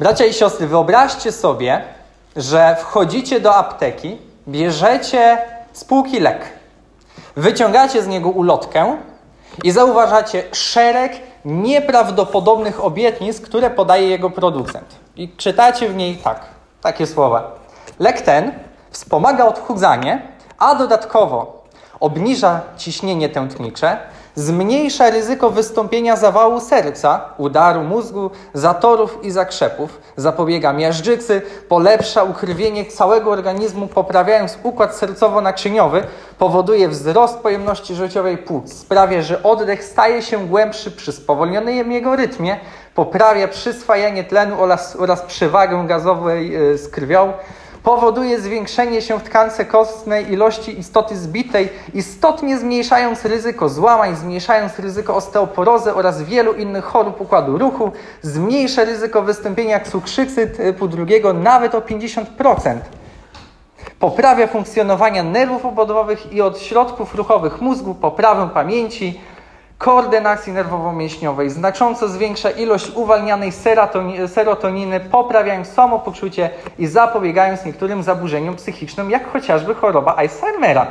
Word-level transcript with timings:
Bracia 0.00 0.24
i 0.24 0.32
siostry, 0.32 0.66
wyobraźcie 0.66 1.32
sobie, 1.32 1.84
że 2.36 2.76
wchodzicie 2.80 3.40
do 3.40 3.54
apteki, 3.54 4.18
bierzecie 4.48 5.38
z 5.72 5.84
półki 5.84 6.20
lek, 6.20 6.40
wyciągacie 7.36 8.02
z 8.02 8.06
niego 8.06 8.28
ulotkę 8.28 8.96
i 9.64 9.70
zauważacie 9.70 10.42
szereg 10.52 11.12
nieprawdopodobnych 11.44 12.84
obietnic, 12.84 13.40
które 13.40 13.70
podaje 13.70 14.08
jego 14.08 14.30
producent. 14.30 14.96
I 15.16 15.28
czytacie 15.36 15.88
w 15.88 15.96
niej 15.96 16.16
tak, 16.16 16.40
takie 16.82 17.06
słowa. 17.06 17.54
Lek 17.98 18.20
ten 18.20 18.52
wspomaga 18.90 19.44
odchudzanie, 19.44 20.22
a 20.58 20.74
dodatkowo 20.74 21.64
obniża 22.00 22.60
ciśnienie 22.76 23.28
tętnicze, 23.28 23.98
zmniejsza 24.34 25.10
ryzyko 25.10 25.50
wystąpienia 25.50 26.16
zawału 26.16 26.60
serca, 26.60 27.20
udaru 27.38 27.82
mózgu, 27.82 28.30
zatorów 28.54 29.24
i 29.24 29.30
zakrzepów, 29.30 30.00
zapobiega 30.16 30.72
miażdżycy, 30.72 31.42
polepsza 31.68 32.22
ukrwienie 32.24 32.84
całego 32.84 33.30
organizmu, 33.30 33.86
poprawiając 33.86 34.58
układ 34.62 34.94
sercowo-naczyniowy, 34.94 36.02
powoduje 36.38 36.88
wzrost 36.88 37.38
pojemności 37.38 37.94
życiowej 37.94 38.38
płuc, 38.38 38.72
sprawia, 38.72 39.22
że 39.22 39.42
oddech 39.42 39.84
staje 39.84 40.22
się 40.22 40.48
głębszy 40.48 40.90
przy 40.90 41.12
spowolnionym 41.12 41.92
jego 41.92 42.16
rytmie, 42.16 42.56
poprawia 42.94 43.48
przyswajanie 43.48 44.24
tlenu 44.24 44.62
oraz, 44.62 44.96
oraz 44.96 45.22
przewagę 45.22 45.84
gazowej 45.86 46.52
z 46.78 46.88
krwią, 46.88 47.32
powoduje 47.82 48.40
zwiększenie 48.40 49.02
się 49.02 49.18
w 49.18 49.22
tkance 49.22 49.64
kostnej 49.64 50.32
ilości 50.32 50.78
istoty 50.78 51.16
zbitej, 51.16 51.68
istotnie 51.94 52.58
zmniejszając 52.58 53.24
ryzyko 53.24 53.68
złamań, 53.68 54.16
zmniejszając 54.16 54.78
ryzyko 54.78 55.16
osteoporozy 55.16 55.94
oraz 55.94 56.22
wielu 56.22 56.52
innych 56.52 56.84
chorób 56.84 57.20
układu 57.20 57.58
ruchu, 57.58 57.92
zmniejsza 58.22 58.84
ryzyko 58.84 59.22
wystąpienia 59.22 59.80
cukrzycy 59.80 60.46
typu 60.46 60.88
drugiego 60.88 61.32
nawet 61.32 61.74
o 61.74 61.80
50%. 61.80 62.76
Poprawia 64.00 64.46
funkcjonowanie 64.46 65.22
nerwów 65.22 65.66
obwodowych 65.66 66.32
i 66.32 66.42
odśrodków 66.42 67.14
ruchowych 67.14 67.60
mózgu, 67.60 67.94
poprawę 67.94 68.48
pamięci, 68.54 69.20
koordynacji 69.80 70.52
nerwowo-mięśniowej, 70.52 71.50
znacząco 71.50 72.08
zwiększa 72.08 72.50
ilość 72.50 72.90
uwalnianej 72.94 73.52
serotoniny, 74.26 75.00
poprawiając 75.00 75.68
samopoczucie 75.68 76.50
i 76.78 76.86
zapobiegając 76.86 77.64
niektórym 77.64 78.02
zaburzeniom 78.02 78.56
psychicznym, 78.56 79.10
jak 79.10 79.32
chociażby 79.32 79.74
choroba 79.74 80.16
Alzheimera. 80.16 80.86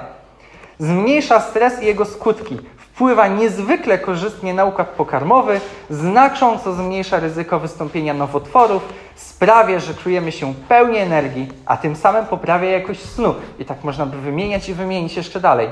Zmniejsza 0.80 1.40
stres 1.40 1.84
i 1.84 1.86
jego 1.86 2.06
skutki, 2.06 2.58
wpływa 2.78 3.28
niezwykle 3.28 3.98
korzystnie 3.98 4.54
na 4.54 4.66
układ 4.66 4.88
pokarmowy, 4.88 5.62
znacząco 5.90 6.74
zmniejsza 6.74 7.20
ryzyko 7.20 7.60
wystąpienia 7.60 8.14
nowotworów, 8.14 8.94
sprawia, 9.16 9.80
że 9.80 9.94
czujemy 9.94 10.32
się 10.32 10.54
pełni 10.70 10.98
energii, 10.98 11.48
a 11.66 11.78
tym 11.78 11.96
samym 11.96 12.26
poprawia 12.26 12.70
jakość 12.70 13.02
snu. 13.02 13.36
I 13.60 13.66
tak 13.66 13.84
można 13.84 14.06
by 14.06 14.18
wymieniać 14.18 14.70
i 14.70 14.74
wymienić 14.74 15.18
jeszcze 15.18 15.40
dalej. 15.40 15.70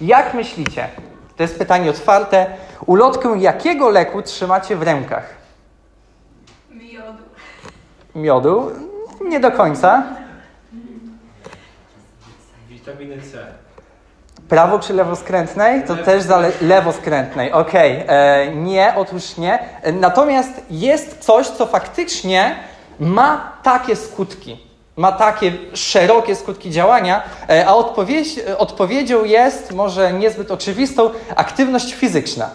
Jak 0.00 0.34
myślicie, 0.34 0.88
to 1.36 1.42
jest 1.42 1.58
pytanie 1.58 1.90
otwarte. 1.90 2.46
Ulotkę 2.86 3.38
jakiego 3.38 3.90
leku 3.90 4.22
trzymacie 4.22 4.76
w 4.76 4.82
rękach? 4.82 5.34
Miodu. 6.70 7.22
Miodu? 8.14 8.72
Nie 9.20 9.40
do 9.40 9.52
końca. 9.52 10.02
Witaminy 12.68 13.22
C. 13.22 13.46
Prawo 14.48 14.78
czy 14.78 14.94
lewoskrętnej? 14.94 15.84
To 15.84 15.96
też 15.96 16.22
zależy. 16.22 16.66
Lewoskrętnej, 16.66 17.52
okej. 17.52 18.02
Okay. 18.04 18.56
Nie, 18.56 18.94
otóż 18.96 19.36
nie. 19.36 19.58
Natomiast 19.92 20.62
jest 20.70 21.18
coś, 21.18 21.48
co 21.48 21.66
faktycznie 21.66 22.56
ma 23.00 23.52
takie 23.62 23.96
skutki 23.96 24.65
ma 24.96 25.12
takie 25.12 25.52
szerokie 25.74 26.36
skutki 26.36 26.70
działania, 26.70 27.22
e, 27.50 27.66
a 27.66 27.74
odpowiedź, 27.74 28.40
odpowiedzią 28.58 29.24
jest, 29.24 29.72
może 29.72 30.12
niezbyt 30.12 30.50
oczywistą, 30.50 31.10
aktywność 31.36 31.94
fizyczna. 31.94 32.50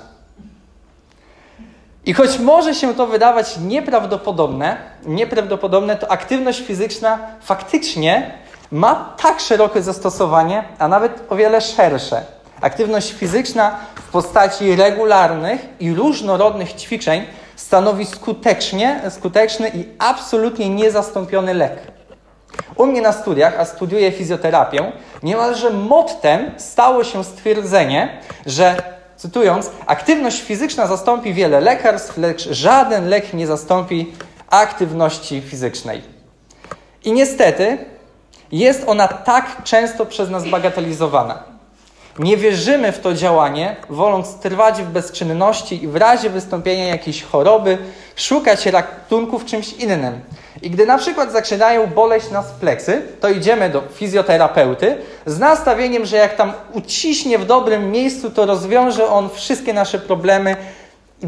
I 2.06 2.14
choć 2.14 2.40
może 2.40 2.76
się 2.76 2.94
to 2.94 3.08
wydawać 3.08 3.58
nieprawdopodobne, 3.58 4.78
nieprawdopodobne, 5.06 5.96
to 5.96 6.12
aktywność 6.12 6.62
fizyczna 6.62 7.20
faktycznie 7.42 8.34
ma 8.72 9.16
tak 9.22 9.40
szerokie 9.40 9.82
zastosowanie, 9.82 10.64
a 10.80 10.88
nawet 10.88 11.24
o 11.30 11.36
wiele 11.36 11.62
szersze. 11.62 12.24
Aktywność 12.62 13.12
fizyczna 13.12 13.76
w 13.96 14.12
postaci 14.12 14.76
regularnych 14.76 15.62
i 15.80 15.94
różnorodnych 15.94 16.74
ćwiczeń 16.74 17.26
stanowi 17.56 18.06
skutecznie, 18.06 19.02
skuteczny 19.10 19.72
i 19.76 19.86
absolutnie 20.00 20.70
niezastąpiony 20.70 21.54
lek. 21.54 22.01
U 22.76 22.86
mnie 22.86 23.02
na 23.02 23.12
studiach, 23.12 23.60
a 23.60 23.66
studiuję 23.66 24.12
fizjoterapię, 24.12 24.92
niemalże 25.24 25.70
mottem 25.70 26.52
stało 26.58 27.04
się 27.04 27.24
stwierdzenie, 27.24 28.20
że 28.46 28.76
cytując, 29.18 29.72
aktywność 29.86 30.42
fizyczna 30.42 30.88
zastąpi 30.88 31.34
wiele 31.34 31.62
lekarstw, 31.62 32.18
lecz 32.18 32.50
żaden 32.50 33.10
lek 33.10 33.34
nie 33.34 33.48
zastąpi 33.48 34.14
aktywności 34.50 35.42
fizycznej. 35.42 36.02
I 37.04 37.12
niestety 37.12 37.78
jest 38.52 38.84
ona 38.88 39.08
tak 39.08 39.64
często 39.64 40.06
przez 40.06 40.30
nas 40.30 40.50
bagatelizowana. 40.50 41.51
Nie 42.20 42.38
wierzymy 42.38 42.92
w 42.92 43.00
to 43.00 43.14
działanie, 43.14 43.76
woląc 43.90 44.36
trwać 44.36 44.82
w 44.82 44.88
bezczynności 44.88 45.84
i 45.84 45.88
w 45.88 45.96
razie 45.96 46.30
wystąpienia 46.30 46.88
jakiejś 46.88 47.24
choroby 47.24 47.78
szukać 48.16 48.66
ratunku 48.66 49.40
w 49.40 49.46
czymś 49.46 49.74
innym. 49.74 50.22
I 50.62 50.70
gdy 50.70 50.86
na 50.86 50.98
przykład 50.98 51.32
zaczynają 51.32 51.88
boleć 51.88 52.32
nas 52.32 52.52
plecy, 52.52 53.02
to 53.20 53.30
idziemy 53.30 53.70
do 53.70 53.84
fizjoterapeuty 53.94 54.98
z 55.26 55.40
nastawieniem, 55.40 56.06
że 56.06 56.18
jak 56.18 56.36
tam 56.36 56.54
uciśnie 56.74 57.40
w 57.40 57.46
dobrym 57.46 57.92
miejscu, 57.92 58.32
to 58.32 58.46
rozwiąże 58.46 59.08
on 59.08 59.30
wszystkie 59.30 59.74
nasze 59.74 60.00
problemy 60.00 60.56
i 61.22 61.28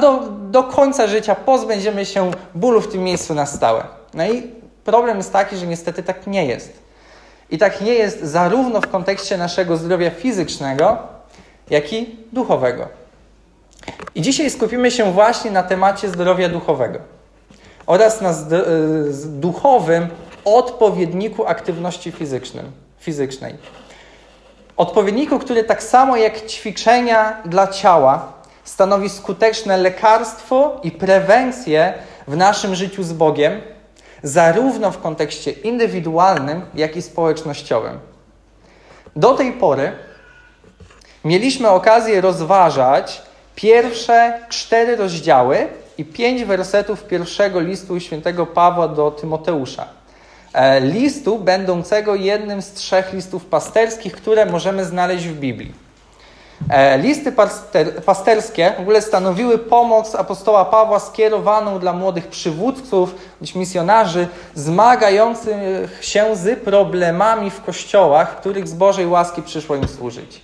do, 0.00 0.22
do 0.50 0.62
końca 0.62 1.06
życia 1.06 1.34
pozbędziemy 1.34 2.06
się 2.06 2.30
bólu 2.54 2.80
w 2.80 2.88
tym 2.88 3.04
miejscu 3.04 3.34
na 3.34 3.46
stałe. 3.46 3.84
No 4.14 4.26
i 4.26 4.42
problem 4.84 5.16
jest 5.16 5.32
taki, 5.32 5.56
że 5.56 5.66
niestety 5.66 6.02
tak 6.02 6.26
nie 6.26 6.46
jest. 6.46 6.87
I 7.50 7.58
tak 7.58 7.80
nie 7.80 7.94
jest 7.94 8.22
zarówno 8.22 8.80
w 8.80 8.88
kontekście 8.88 9.36
naszego 9.36 9.76
zdrowia 9.76 10.10
fizycznego, 10.10 10.98
jak 11.70 11.92
i 11.92 12.16
duchowego. 12.32 12.88
I 14.14 14.22
dzisiaj 14.22 14.50
skupimy 14.50 14.90
się 14.90 15.12
właśnie 15.12 15.50
na 15.50 15.62
temacie 15.62 16.08
zdrowia 16.08 16.48
duchowego 16.48 16.98
oraz 17.86 18.20
na 18.20 18.34
duchowym 19.24 20.08
odpowiedniku 20.44 21.46
aktywności 21.46 22.12
fizycznej. 23.00 23.54
Odpowiedniku, 24.76 25.38
który 25.38 25.64
tak 25.64 25.82
samo 25.82 26.16
jak 26.16 26.46
ćwiczenia 26.46 27.42
dla 27.44 27.66
ciała 27.66 28.32
stanowi 28.64 29.08
skuteczne 29.08 29.76
lekarstwo 29.76 30.80
i 30.82 30.90
prewencję 30.90 31.94
w 32.28 32.36
naszym 32.36 32.74
życiu 32.74 33.02
z 33.02 33.12
Bogiem, 33.12 33.60
zarówno 34.22 34.90
w 34.90 34.98
kontekście 34.98 35.50
indywidualnym, 35.50 36.62
jak 36.74 36.96
i 36.96 37.02
społecznościowym. 37.02 37.98
Do 39.16 39.34
tej 39.34 39.52
pory 39.52 39.92
mieliśmy 41.24 41.68
okazję 41.68 42.20
rozważać 42.20 43.22
pierwsze 43.54 44.38
cztery 44.48 44.96
rozdziały 44.96 45.68
i 45.98 46.04
pięć 46.04 46.44
wersetów 46.44 47.04
pierwszego 47.04 47.60
listu 47.60 48.00
świętego 48.00 48.46
Pawła 48.46 48.88
do 48.88 49.10
Tymoteusza. 49.10 49.86
E, 50.52 50.80
listu 50.80 51.38
będącego 51.38 52.14
jednym 52.14 52.62
z 52.62 52.72
trzech 52.72 53.12
listów 53.12 53.44
pasterskich, 53.44 54.12
które 54.12 54.46
możemy 54.46 54.84
znaleźć 54.84 55.26
w 55.26 55.38
Biblii. 55.38 55.87
E, 56.70 56.98
listy 56.98 57.32
pasterskie 58.06 58.72
w 58.76 58.80
ogóle 58.80 59.02
stanowiły 59.02 59.58
pomoc 59.58 60.14
apostoła 60.14 60.64
Pawła 60.64 61.00
skierowaną 61.00 61.78
dla 61.78 61.92
młodych 61.92 62.26
przywódców, 62.26 63.14
bądź 63.40 63.54
misjonarzy, 63.54 64.28
zmagających 64.54 65.98
się 66.00 66.36
z 66.36 66.64
problemami 66.64 67.50
w 67.50 67.62
kościołach, 67.62 68.36
których 68.36 68.68
z 68.68 68.74
Bożej 68.74 69.06
łaski 69.06 69.42
przyszło 69.42 69.76
im 69.76 69.88
służyć. 69.88 70.40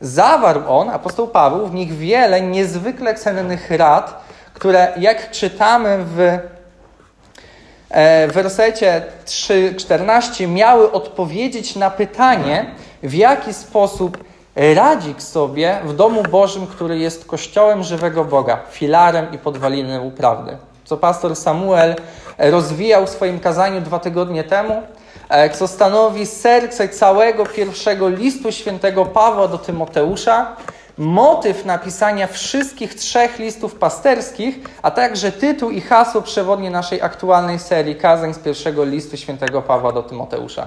Zawarł 0.00 0.62
on, 0.68 0.90
apostoł 0.90 1.28
Paweł, 1.28 1.66
w 1.66 1.74
nich 1.74 1.96
wiele 1.96 2.40
niezwykle 2.40 3.14
cennych 3.14 3.70
rad, 3.70 4.24
które 4.54 4.92
jak 4.96 5.30
czytamy 5.30 5.98
w 6.04 6.38
e, 7.90 8.28
wersecie 8.28 9.02
3:14 9.26 10.48
miały 10.48 10.92
odpowiedzieć 10.92 11.76
na 11.76 11.90
pytanie, 11.90 12.74
w 13.02 13.14
jaki 13.14 13.54
sposób 13.54 14.31
radzik 14.56 15.22
sobie 15.22 15.80
w 15.84 15.96
domu 15.96 16.22
Bożym, 16.22 16.66
który 16.66 16.98
jest 16.98 17.24
kościołem 17.24 17.82
żywego 17.82 18.24
Boga, 18.24 18.58
filarem 18.70 19.32
i 19.32 19.38
podwalinem 19.38 20.10
prawdy. 20.10 20.56
Co 20.84 20.96
pastor 20.96 21.36
Samuel 21.36 21.96
rozwijał 22.38 23.06
w 23.06 23.10
swoim 23.10 23.40
kazaniu 23.40 23.80
dwa 23.80 23.98
tygodnie 23.98 24.44
temu, 24.44 24.82
e, 25.28 25.50
co 25.50 25.68
stanowi 25.68 26.26
serce 26.26 26.88
całego 26.88 27.46
pierwszego 27.46 28.08
listu 28.08 28.52
świętego 28.52 29.04
Pawła 29.04 29.48
do 29.48 29.58
Tymoteusza, 29.58 30.56
motyw 30.98 31.64
napisania 31.64 32.26
wszystkich 32.26 32.94
trzech 32.94 33.38
listów 33.38 33.74
pasterskich, 33.74 34.58
a 34.82 34.90
także 34.90 35.32
tytuł 35.32 35.70
i 35.70 35.80
hasło 35.80 36.22
przewodnie 36.22 36.70
naszej 36.70 37.02
aktualnej 37.02 37.58
serii 37.58 37.96
kazań 37.96 38.34
z 38.34 38.38
pierwszego 38.38 38.84
listu 38.84 39.16
świętego 39.16 39.62
Pawła 39.62 39.92
do 39.92 40.02
Tymoteusza. 40.02 40.66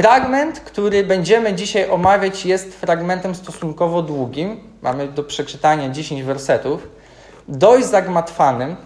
Fragment, 0.00 0.60
który 0.60 1.04
będziemy 1.04 1.54
dzisiaj 1.54 1.90
omawiać, 1.90 2.46
jest 2.46 2.74
fragmentem 2.74 3.34
stosunkowo 3.34 4.02
długim. 4.02 4.60
Mamy 4.82 5.08
do 5.08 5.24
przeczytania 5.24 5.90
10 5.90 6.22
wersetów. 6.22 6.88
Dość 7.48 7.86
zagmatwanym. 7.86 8.76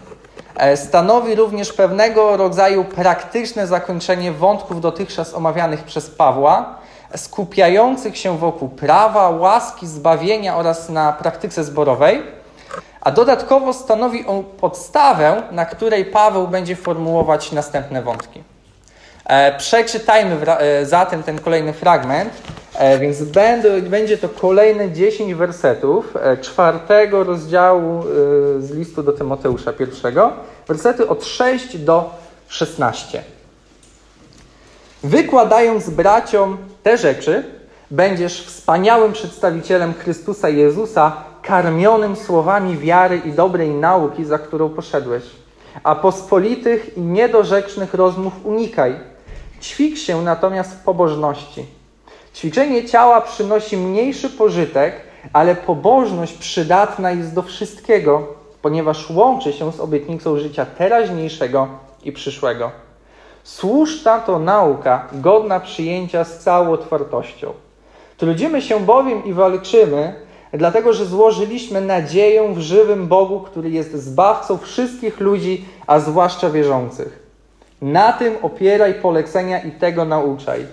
E, 0.55 0.77
stanowi 0.77 1.35
również 1.35 1.73
pewnego 1.73 2.37
rodzaju 2.37 2.83
praktyczne 2.83 3.67
zakończenie 3.67 4.31
wątków 4.31 4.81
dotychczas 4.81 5.33
omawianych 5.33 5.83
przez 5.83 6.09
Pawła, 6.09 6.75
skupiających 7.15 8.17
się 8.17 8.37
wokół 8.37 8.69
prawa, 8.69 9.29
łaski, 9.29 9.87
zbawienia 9.87 10.57
oraz 10.57 10.89
na 10.89 11.13
praktyce 11.13 11.63
zborowej. 11.63 12.23
A 13.01 13.11
dodatkowo 13.11 13.73
stanowi 13.73 14.25
on 14.25 14.43
podstawę, 14.43 15.43
na 15.51 15.65
której 15.65 16.05
Paweł 16.05 16.47
będzie 16.47 16.75
formułować 16.75 17.51
następne 17.51 18.01
wątki. 18.01 18.54
E, 19.25 19.57
przeczytajmy 19.57 20.47
e, 20.47 20.85
zatem 20.85 21.23
ten 21.23 21.39
kolejny 21.39 21.73
fragment, 21.73 22.33
e, 22.75 22.99
więc 22.99 23.23
będzie 23.89 24.17
to 24.17 24.29
kolejne 24.29 24.91
10 24.91 25.33
wersetów 25.33 26.13
czwartego 26.41 27.23
rozdziału 27.23 28.03
z 28.59 28.71
listu 28.71 29.03
do 29.03 29.11
Tymoteusza 29.11 29.73
pierwszego, 29.73 30.33
wersety 30.67 31.07
od 31.07 31.25
6 31.25 31.77
do 31.77 32.13
16. 32.47 33.23
Wykładając 35.03 35.89
braciom 35.89 36.57
te 36.83 36.97
rzeczy, 36.97 37.43
będziesz 37.91 38.45
wspaniałym 38.45 39.13
przedstawicielem 39.13 39.93
Chrystusa 39.93 40.49
Jezusa, 40.49 41.23
karmionym 41.41 42.15
słowami 42.15 42.77
wiary 42.77 43.21
i 43.25 43.31
dobrej 43.31 43.69
nauki, 43.69 44.25
za 44.25 44.39
którą 44.39 44.69
poszedłeś. 44.69 45.23
A 45.83 45.95
pospolitych 45.95 46.97
i 46.97 47.01
niedorzecznych 47.01 47.93
rozmów 47.93 48.33
unikaj 48.43 49.14
Ćwicz 49.61 49.99
się 49.99 50.21
natomiast 50.21 50.71
w 50.71 50.83
pobożności. 50.83 51.65
Ćwiczenie 52.35 52.85
ciała 52.85 53.21
przynosi 53.21 53.77
mniejszy 53.77 54.29
pożytek, 54.29 55.01
ale 55.33 55.55
pobożność 55.55 56.33
przydatna 56.33 57.11
jest 57.11 57.33
do 57.33 57.41
wszystkiego, 57.41 58.27
ponieważ 58.61 59.09
łączy 59.09 59.53
się 59.53 59.71
z 59.71 59.79
obietnicą 59.79 60.37
życia 60.39 60.65
teraźniejszego 60.65 61.67
i 62.03 62.11
przyszłego. 62.11 62.71
Słuszna 63.43 64.19
to 64.19 64.39
nauka, 64.39 65.07
godna 65.13 65.59
przyjęcia 65.59 66.23
z 66.23 66.39
całą 66.39 66.71
otwartością. 66.71 67.53
Trudzimy 68.17 68.61
się 68.61 68.79
bowiem 68.79 69.25
i 69.25 69.33
walczymy, 69.33 70.15
dlatego 70.53 70.93
że 70.93 71.05
złożyliśmy 71.05 71.81
nadzieję 71.81 72.53
w 72.53 72.59
żywym 72.59 73.07
Bogu, 73.07 73.39
który 73.39 73.69
jest 73.69 73.93
zbawcą 73.93 74.57
wszystkich 74.57 75.19
ludzi, 75.19 75.65
a 75.87 75.99
zwłaszcza 75.99 76.49
wierzących. 76.49 77.24
Na 77.81 78.13
tym 78.13 78.35
opieraj 78.41 78.93
polecenia 78.93 79.59
i 79.59 79.71
tego 79.71 80.05
nauczaj. 80.05 80.65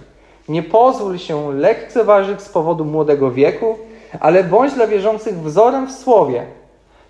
Nie 0.49 0.63
pozwól 0.63 1.19
się 1.19 1.53
lekceważyć 1.53 2.41
z 2.41 2.49
powodu 2.49 2.85
młodego 2.85 3.31
wieku, 3.31 3.79
ale 4.21 4.45
bądź 4.45 4.73
dla 4.73 4.87
wierzących 4.87 5.41
wzorem 5.41 5.87
w 5.87 5.93
słowie, 5.93 6.47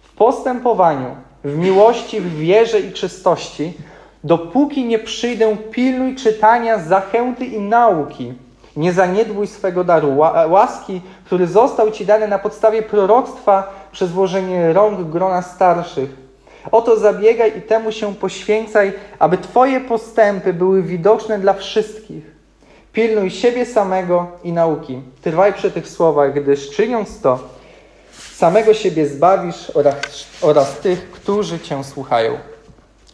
w 0.03 0.15
postępowaniu, 0.15 1.17
w 1.45 1.59
miłości, 1.59 2.21
w 2.21 2.37
wierze 2.37 2.81
i 2.81 2.93
czystości. 2.93 3.73
Dopóki 4.25 4.85
nie 4.85 4.99
przyjdę, 4.99 5.57
pilnuj 5.71 6.17
czytania, 6.17 6.79
zachęty 6.79 7.45
i 7.45 7.61
nauki. 7.61 8.33
Nie 8.77 8.93
zaniedbuj 8.93 9.47
swego 9.47 9.85
daru 9.85 10.17
łaski, 10.49 11.01
który 11.25 11.47
został 11.47 11.91
Ci 11.91 12.07
dany 12.07 12.29
na 12.29 12.39
podstawie 12.39 12.83
proroctwa 12.83 13.73
przez 13.93 14.11
włożenie 14.11 14.73
rąk 14.73 15.01
grona 15.01 15.43
starszych 15.43 16.22
o 16.71 16.83
to 16.83 16.97
zabiegaj 16.97 17.59
i 17.59 17.63
temu 17.63 17.93
się 17.93 18.15
poświęcaj, 18.15 18.93
aby 19.19 19.39
Twoje 19.39 19.81
postępy 19.81 20.53
były 20.53 20.83
widoczne 20.83 21.39
dla 21.39 21.53
wszystkich. 21.53 22.25
Pilnuj 22.93 23.31
siebie 23.31 23.67
samego 23.67 24.27
i 24.45 24.53
nauki. 24.53 25.01
Trwaj 25.23 25.53
przy 25.53 25.71
tych 25.71 25.89
słowach, 25.89 26.43
gdyż 26.43 26.71
czyniąc 26.71 27.21
to, 27.21 27.39
samego 28.35 28.75
siebie 28.75 29.07
zbawisz 29.07 29.71
oraz, 29.75 29.97
oraz 30.41 30.79
tych, 30.79 31.11
którzy 31.11 31.61
Cię 31.61 31.85
słuchają. 31.85 32.39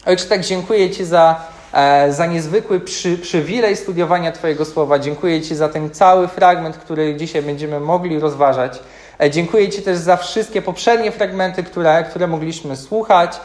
Ojcze, 0.06 0.24
tak 0.24 0.44
dziękuję 0.44 0.90
Ci 0.90 1.04
za, 1.04 1.40
e, 1.72 2.12
za 2.12 2.26
niezwykły 2.26 2.80
przy, 2.80 3.18
przywilej 3.18 3.76
studiowania 3.76 4.32
Twojego 4.32 4.64
słowa. 4.64 4.98
Dziękuję 4.98 5.42
Ci 5.42 5.54
za 5.54 5.68
ten 5.68 5.90
cały 5.90 6.28
fragment, 6.28 6.76
który 6.76 7.16
dzisiaj 7.16 7.42
będziemy 7.42 7.80
mogli 7.80 8.20
rozważać. 8.20 8.78
E, 9.20 9.31
dziękuję 9.31 9.69
Ci 9.69 9.82
też 9.82 9.99
za 9.99 10.17
wszystkie 10.17 10.62
poprzednie 10.62 11.12
fragmenty, 11.12 11.62
które, 11.62 12.05
które 12.05 12.26
mogliśmy 12.26 12.76
słuchać, 12.76 13.41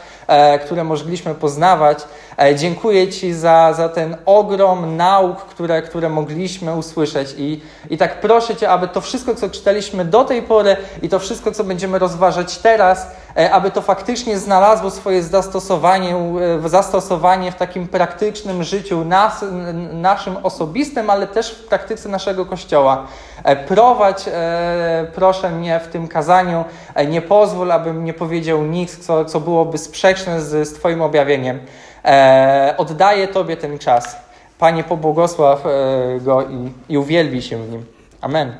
które 0.64 0.84
mogliśmy 0.84 1.34
poznawać. 1.34 1.98
E, 2.38 2.54
dziękuję 2.54 3.08
Ci 3.08 3.32
za, 3.32 3.72
za 3.72 3.88
ten 3.88 4.16
ogrom 4.26 4.96
nauk, 4.96 5.38
które, 5.38 5.82
które 5.82 6.08
mogliśmy 6.08 6.74
usłyszeć. 6.74 7.34
I, 7.38 7.60
I 7.90 7.98
tak 7.98 8.20
proszę 8.20 8.56
Cię, 8.56 8.70
aby 8.70 8.88
to 8.88 9.00
wszystko, 9.00 9.34
co 9.34 9.50
czytaliśmy 9.50 10.04
do 10.04 10.24
tej 10.24 10.42
pory 10.42 10.76
i 11.02 11.08
to 11.08 11.18
wszystko, 11.18 11.52
co 11.52 11.64
będziemy 11.64 11.98
rozważać 11.98 12.58
teraz, 12.58 13.06
aby 13.52 13.70
to 13.70 13.82
faktycznie 13.82 14.38
znalazło 14.38 14.90
swoje 14.90 15.22
zastosowanie, 15.22 16.16
zastosowanie 16.66 17.52
w 17.52 17.54
takim 17.54 17.88
praktycznym 17.88 18.64
życiu 18.64 19.04
nas, 19.04 19.44
naszym 19.92 20.36
osobistym, 20.42 21.10
ale 21.10 21.26
też 21.26 21.50
w 21.50 21.66
praktyce 21.66 22.08
naszego 22.08 22.46
Kościoła. 22.46 23.06
Prowadź, 23.68 24.24
proszę 25.14 25.50
mnie, 25.50 25.80
w 25.84 25.88
tym 25.88 26.08
kazaniu. 26.08 26.64
E, 26.94 27.06
nie 27.06 27.22
pozwól, 27.22 27.72
abym 27.72 28.04
nie 28.04 28.14
powiedział 28.14 28.62
nic, 28.62 29.06
co, 29.06 29.24
co 29.24 29.40
byłoby 29.40 29.78
sprzeczne 29.78 30.13
z, 30.18 30.68
z 30.68 30.72
Twoim 30.72 31.02
objawieniem. 31.02 31.60
E, 32.04 32.74
oddaję 32.78 33.28
Tobie 33.28 33.56
ten 33.56 33.78
czas. 33.78 34.16
Panie, 34.58 34.84
pobłogosław 34.84 35.66
e, 35.66 35.70
go 36.20 36.42
i, 36.42 36.72
i 36.88 36.98
uwielbi 36.98 37.42
się 37.42 37.64
w 37.64 37.70
nim. 37.70 37.86
Amen. 38.20 38.56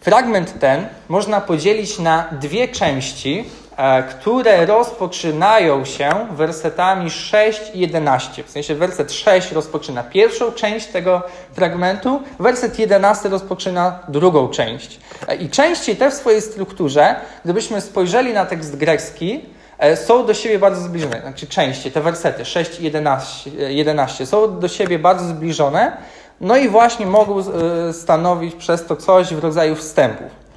Fragment 0.00 0.60
ten 0.60 0.86
można 1.08 1.40
podzielić 1.40 1.98
na 1.98 2.28
dwie 2.32 2.68
części. 2.68 3.44
E, 3.78 4.02
które 4.02 4.66
rozpoczynają 4.66 5.84
się 5.84 6.10
wersetami 6.30 7.10
6 7.10 7.60
i 7.74 7.80
11. 7.80 8.42
W 8.42 8.50
sensie 8.50 8.74
werset 8.74 9.12
6 9.12 9.52
rozpoczyna 9.52 10.02
pierwszą 10.02 10.52
część 10.52 10.86
tego 10.86 11.22
fragmentu, 11.52 12.22
werset 12.38 12.78
11 12.78 13.28
rozpoczyna 13.28 13.98
drugą 14.08 14.48
część. 14.48 15.00
E, 15.28 15.36
I 15.36 15.48
części 15.48 15.96
te 15.96 16.10
w 16.10 16.14
swojej 16.14 16.42
strukturze, 16.42 17.16
gdybyśmy 17.44 17.80
spojrzeli 17.80 18.32
na 18.32 18.46
tekst 18.46 18.76
grecki, 18.76 19.44
e, 19.78 19.96
są 19.96 20.26
do 20.26 20.34
siebie 20.34 20.58
bardzo 20.58 20.80
zbliżone. 20.80 21.20
Znaczy 21.20 21.46
części, 21.46 21.90
te 21.90 22.00
wersety 22.00 22.44
6 22.44 22.80
i 22.80 22.84
11, 22.84 23.50
11 23.68 24.26
są 24.26 24.58
do 24.58 24.68
siebie 24.68 24.98
bardzo 24.98 25.24
zbliżone, 25.24 25.96
no 26.40 26.56
i 26.56 26.68
właśnie 26.68 27.06
mogą 27.06 27.44
stanowić 27.92 28.54
przez 28.54 28.86
to 28.86 28.96
coś 28.96 29.34
w 29.34 29.38
rodzaju 29.38 29.76
wstępów. 29.76 30.48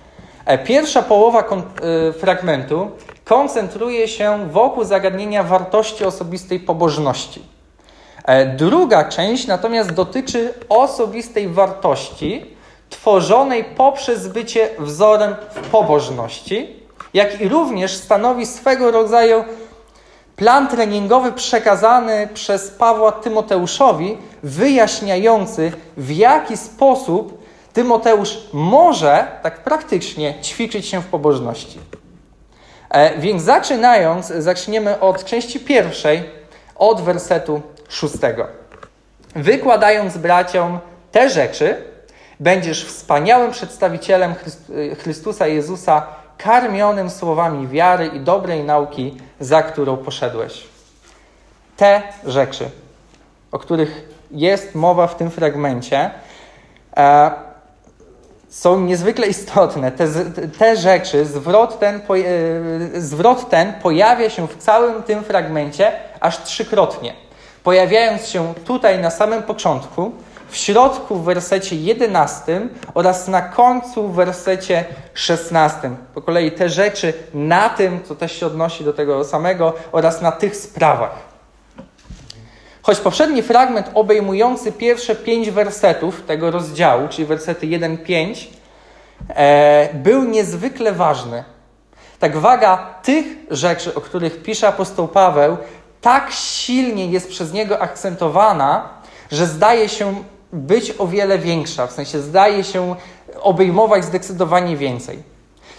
Pierwsza 0.66 1.02
połowa 1.02 1.44
fragmentu 2.20 2.92
koncentruje 3.26 4.08
się 4.08 4.50
wokół 4.52 4.84
zagadnienia 4.84 5.44
wartości 5.44 6.06
osobistej 6.06 6.60
pobożności. 6.60 7.42
E, 8.26 8.46
druga 8.46 9.04
część 9.04 9.48
natomiast 9.48 9.92
dotyczy 9.94 10.54
osobistej 10.70 11.48
wartości 11.48 12.46
tworzonej 12.90 13.64
poprzez 13.64 14.28
bycie 14.28 14.70
wzorem 14.80 15.36
w 15.56 15.70
pobożności, 15.70 16.76
jak 17.14 17.42
i 17.42 17.50
również 17.50 17.98
stanowi 17.98 18.46
swego 18.46 18.92
rodzaju 18.92 19.44
plan 20.36 20.68
treningowy 20.68 21.32
przekazany 21.32 22.30
przez 22.34 22.72
Pawła 22.72 23.12
Tymoteuszowi, 23.12 24.18
wyjaśniający, 24.44 25.72
w 25.98 26.12
jaki 26.12 26.58
sposób 26.58 27.42
Tymoteusz 27.74 28.38
może 28.54 29.28
tak 29.44 29.64
praktycznie 29.64 30.34
ćwiczyć 30.42 30.86
się 30.86 31.02
w 31.02 31.06
pobożności. 31.06 31.80
E, 32.92 33.20
więc 33.20 33.44
zaczynając, 33.44 34.28
zaczniemy 34.28 35.00
od 35.00 35.26
części 35.26 35.60
pierwszej, 35.60 36.30
od 36.76 37.02
wersetu 37.02 37.62
szóstego. 37.90 38.48
Wykładając 39.36 40.18
braciom 40.18 40.80
te 41.12 41.30
rzeczy, 41.30 41.84
będziesz 42.40 42.86
wspaniałym 42.86 43.52
przedstawicielem 43.52 44.36
Chrystusa 45.00 45.48
Jezusa, 45.48 46.08
karmionym 46.38 47.10
słowami 47.10 47.68
wiary 47.68 48.08
i 48.08 48.20
dobrej 48.20 48.64
nauki, 48.64 49.18
za 49.40 49.64
którą 49.64 49.98
poszedłeś. 49.98 50.64
Te 51.78 52.02
rzeczy, 52.26 52.70
o 53.52 53.60
których 53.60 54.10
jest 54.32 54.76
mowa 54.76 55.08
w 55.08 55.18
tym 55.18 55.32
fragmencie, 55.32 56.12
e, 56.98 57.32
są 58.52 58.82
niezwykle 58.82 59.28
istotne. 59.28 59.92
Te, 59.92 60.08
te 60.60 60.78
rzeczy, 60.78 61.26
zwrot 61.26 61.80
ten, 61.80 61.96
e, 61.96 63.02
zwrot 63.02 63.50
ten 63.50 63.74
pojawia 63.74 64.30
się 64.30 64.48
w 64.48 64.58
całym 64.58 65.04
tym 65.04 65.24
fragmencie 65.24 65.92
aż 66.20 66.44
trzykrotnie. 66.44 67.14
Pojawiając 67.64 68.28
się 68.28 68.54
tutaj 68.66 69.00
na 69.00 69.10
samym 69.10 69.44
początku, 69.44 70.12
w 70.50 70.58
środku 70.58 71.16
w 71.16 71.24
wersecie 71.24 71.76
11 71.76 72.62
oraz 72.94 73.28
na 73.28 73.42
końcu 73.42 74.08
w 74.08 74.16
wersecie 74.16 74.86
16. 75.14 75.92
Po 76.14 76.22
kolei 76.22 76.52
te 76.52 76.70
rzeczy 76.70 77.14
na 77.34 77.70
tym, 77.70 78.04
co 78.04 78.16
też 78.16 78.40
się 78.40 78.46
odnosi 78.46 78.84
do 78.84 78.94
tego 78.94 79.24
samego, 79.24 79.74
oraz 79.92 80.22
na 80.22 80.32
tych 80.32 80.56
sprawach. 80.56 81.31
Choć 82.82 83.00
poprzedni 83.00 83.42
fragment 83.42 83.92
obejmujący 83.94 84.72
pierwsze 84.72 85.16
pięć 85.16 85.52
wersetów 85.52 86.22
tego 86.22 86.52
rozdziału, 86.52 87.08
czyli 87.08 87.26
wersety 87.26 87.68
1-5, 87.68 88.48
e, 89.30 89.90
był 89.94 90.24
niezwykle 90.24 90.92
ważny. 90.92 91.44
Tak 92.20 92.38
waga 92.38 92.96
tych 93.04 93.26
rzeczy, 93.52 93.96
o 93.96 94.02
których 94.02 94.44
pisze 94.44 94.68
apostoł 94.68 95.08
Paweł, 95.08 95.58
tak 96.02 96.32
silnie 96.32 97.06
jest 97.06 97.30
przez 97.30 97.54
niego 97.54 97.82
akcentowana, 97.82 98.90
że 99.32 99.46
zdaje 99.46 99.90
się 99.90 100.24
być 100.54 100.94
o 100.98 101.08
wiele 101.08 101.40
większa, 101.40 101.88
w 101.88 101.92
sensie 101.92 102.20
zdaje 102.20 102.64
się 102.64 102.96
obejmować 103.42 104.06
zdecydowanie 104.06 104.78
więcej. 104.78 105.24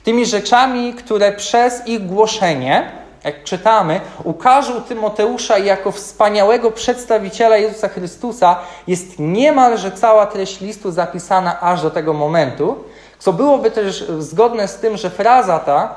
Tymi 0.04 0.26
rzeczami, 0.26 0.94
które 0.94 1.32
przez 1.32 1.86
ich 1.86 2.06
głoszenie, 2.06 3.01
jak 3.24 3.44
czytamy, 3.44 4.00
ukażą 4.24 4.82
Tymoteusza 4.82 5.58
jako 5.58 5.92
wspaniałego 5.92 6.70
przedstawiciela 6.70 7.56
Jezusa 7.56 7.88
Chrystusa, 7.88 8.56
jest 8.86 9.18
niemalże 9.18 9.90
cała 9.90 10.26
treść 10.26 10.60
listu 10.60 10.90
zapisana 10.90 11.60
aż 11.60 11.82
do 11.82 11.90
tego 11.90 12.12
momentu, 12.12 12.76
co 13.18 13.32
byłoby 13.32 13.70
też 13.70 14.04
zgodne 14.18 14.68
z 14.68 14.76
tym, 14.76 14.96
że 14.96 15.10
fraza 15.10 15.58
ta 15.58 15.94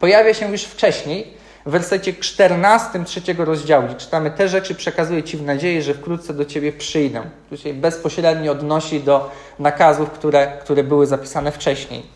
pojawia 0.00 0.34
się 0.34 0.50
już 0.50 0.62
wcześniej, 0.62 1.36
w 1.66 1.70
wersecie 1.70 2.14
14 2.14 3.04
trzeciego 3.04 3.44
rozdziału, 3.44 3.86
gdzie 3.86 3.94
czytamy 3.94 4.30
te 4.30 4.48
rzeczy 4.48 4.74
przekazuję 4.74 5.22
Ci 5.22 5.36
w 5.36 5.42
nadziei, 5.42 5.82
że 5.82 5.94
wkrótce 5.94 6.34
do 6.34 6.44
Ciebie 6.44 6.72
przyjdę. 6.72 7.22
Tu 7.50 7.56
się 7.56 7.74
bezpośrednio 7.74 8.52
odnosi 8.52 9.00
do 9.00 9.30
nakazów, 9.58 10.10
które, 10.10 10.52
które 10.60 10.84
były 10.84 11.06
zapisane 11.06 11.52
wcześniej. 11.52 12.15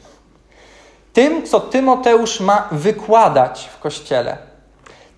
Tym, 1.12 1.46
co 1.46 1.60
Tymoteusz 1.60 2.40
ma 2.40 2.68
wykładać 2.72 3.70
w 3.74 3.80
Kościele, 3.80 4.38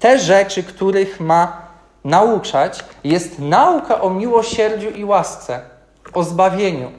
te 0.01 0.19
rzeczy, 0.19 0.63
których 0.63 1.21
ma 1.21 1.63
nauczać, 2.05 2.85
jest 3.05 3.39
nauka 3.39 4.01
o 4.01 4.11
miłosierdziu 4.11 4.91
i 4.91 5.05
łasce, 5.05 5.61
o 6.15 6.23
zbawieniu, 6.23 6.93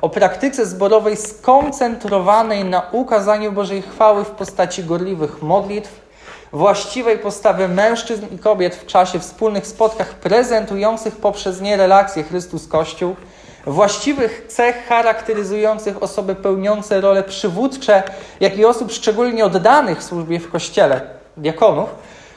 o 0.00 0.08
praktyce 0.08 0.66
zborowej 0.66 1.16
skoncentrowanej 1.16 2.64
na 2.64 2.82
ukazaniu 2.92 3.52
Bożej 3.52 3.82
chwały 3.82 4.24
w 4.24 4.30
postaci 4.30 4.84
gorliwych 4.84 5.42
modlitw, 5.42 6.08
właściwej 6.52 7.18
postawy 7.18 7.68
mężczyzn 7.68 8.26
i 8.34 8.38
kobiet 8.38 8.76
w 8.76 8.86
czasie 8.86 9.18
wspólnych 9.18 9.66
spotkach 9.66 10.14
prezentujących 10.14 11.16
poprzez 11.16 11.60
nie 11.60 11.76
relacje 11.76 12.24
Chrystus-Kościół, 12.24 13.14
właściwych 13.68 14.44
cech 14.48 14.86
charakteryzujących 14.86 16.02
osoby 16.02 16.34
pełniące 16.34 17.00
role 17.00 17.22
przywódcze, 17.22 18.02
jak 18.40 18.58
i 18.58 18.64
osób 18.64 18.92
szczególnie 18.92 19.44
oddanych 19.44 19.98
w 19.98 20.04
służbie 20.04 20.40
w 20.40 20.50
Kościele, 20.50 21.00
diakonów, 21.36 21.88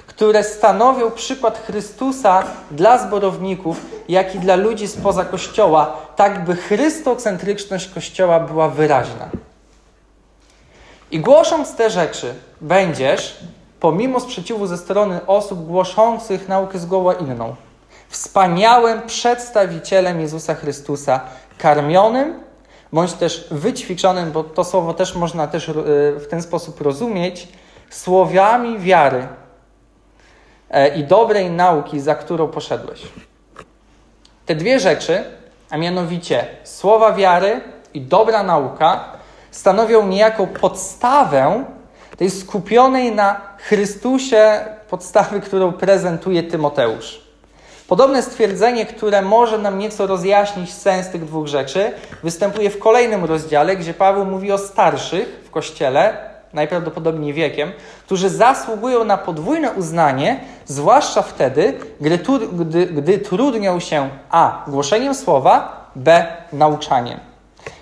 które 0.08 0.44
stanowią 0.44 1.12
przykład 1.12 1.58
Chrystusa 1.58 2.44
dla 2.72 2.98
zborowników, 2.98 3.86
jak 4.10 4.36
i 4.36 4.40
dla 4.40 4.56
ludzi 4.56 4.88
spoza 4.88 5.26
Kościoła, 5.26 5.98
tak 6.16 6.46
by 6.46 6.56
chrystocentryczność 6.56 7.90
Kościoła 7.94 8.40
była 8.40 8.70
wyraźna. 8.70 9.30
I 11.12 11.20
głosząc 11.20 11.76
te 11.76 11.90
rzeczy, 11.90 12.34
będziesz, 12.62 13.40
pomimo 13.80 14.20
sprzeciwu 14.20 14.68
ze 14.68 14.78
strony 14.78 15.20
osób 15.28 15.68
głoszących 15.68 16.48
naukę 16.48 16.80
zgoła 16.80 17.14
inną, 17.14 17.56
wspaniałym 18.12 19.02
przedstawicielem 19.02 20.22
Jezusa 20.22 20.56
Chrystusa, 20.56 21.22
karmionym 21.58 22.44
bądź 22.94 23.14
też 23.14 23.48
wyćwiczonym, 23.52 24.32
bo 24.32 24.44
to 24.44 24.64
słowo 24.64 24.94
też 24.94 25.16
można 25.16 25.48
też 25.48 25.70
e, 25.70 25.74
w 26.20 26.28
ten 26.30 26.42
sposób 26.42 26.82
rozumieć, 26.82 27.48
słowami 27.90 28.80
wiary 28.80 29.28
e, 30.70 30.96
i 30.96 31.04
dobrej 31.04 31.50
nauki, 31.50 32.00
za 32.00 32.16
którą 32.16 32.48
poszedłeś. 32.48 33.02
Te 34.46 34.56
dwie 34.56 34.80
rzeczy, 34.80 35.24
a 35.70 35.78
mianowicie 35.78 36.46
słowa 36.64 37.14
wiary 37.14 37.62
i 37.94 38.02
dobra 38.02 38.44
nauka, 38.44 39.06
stanowią 39.52 40.08
niejako 40.08 40.48
podstawę 40.48 41.66
tej 42.18 42.30
skupionej 42.32 43.16
na 43.16 43.42
Chrystusie 43.58 44.66
podstawy, 44.90 45.42
którą 45.42 45.74
prezentuje 45.74 46.44
Tymoteusz. 46.44 47.31
Podobne 47.92 48.22
stwierdzenie, 48.24 48.86
które 48.86 49.22
może 49.22 49.58
nam 49.58 49.80
nieco 49.80 50.08
rozjaśnić 50.08 50.74
sens 50.74 51.10
tych 51.10 51.26
dwóch 51.26 51.48
rzeczy, 51.48 51.92
występuje 52.24 52.70
w 52.70 52.80
kolejnym 52.80 53.26
rozdziale, 53.26 53.76
gdzie 53.76 53.94
Paweł 53.94 54.26
mówi 54.26 54.52
o 54.52 54.58
starszych 54.58 55.42
w 55.46 55.50
kościele, 55.52 56.18
najprawdopodobniej 56.54 57.34
wiekiem, 57.34 57.72
którzy 58.06 58.30
zasługują 58.30 59.04
na 59.04 59.18
podwójne 59.18 59.72
uznanie, 59.72 60.40
zwłaszcza 60.66 61.22
wtedy, 61.22 61.74
gdy, 62.02 62.20
gdy, 62.52 62.86
gdy 62.86 63.20
trudnią 63.20 63.80
się 63.80 64.10
a. 64.30 64.66
głoszeniem 64.68 65.16
słowa, 65.16 65.86
b. 65.96 66.28
nauczaniem. 66.54 67.20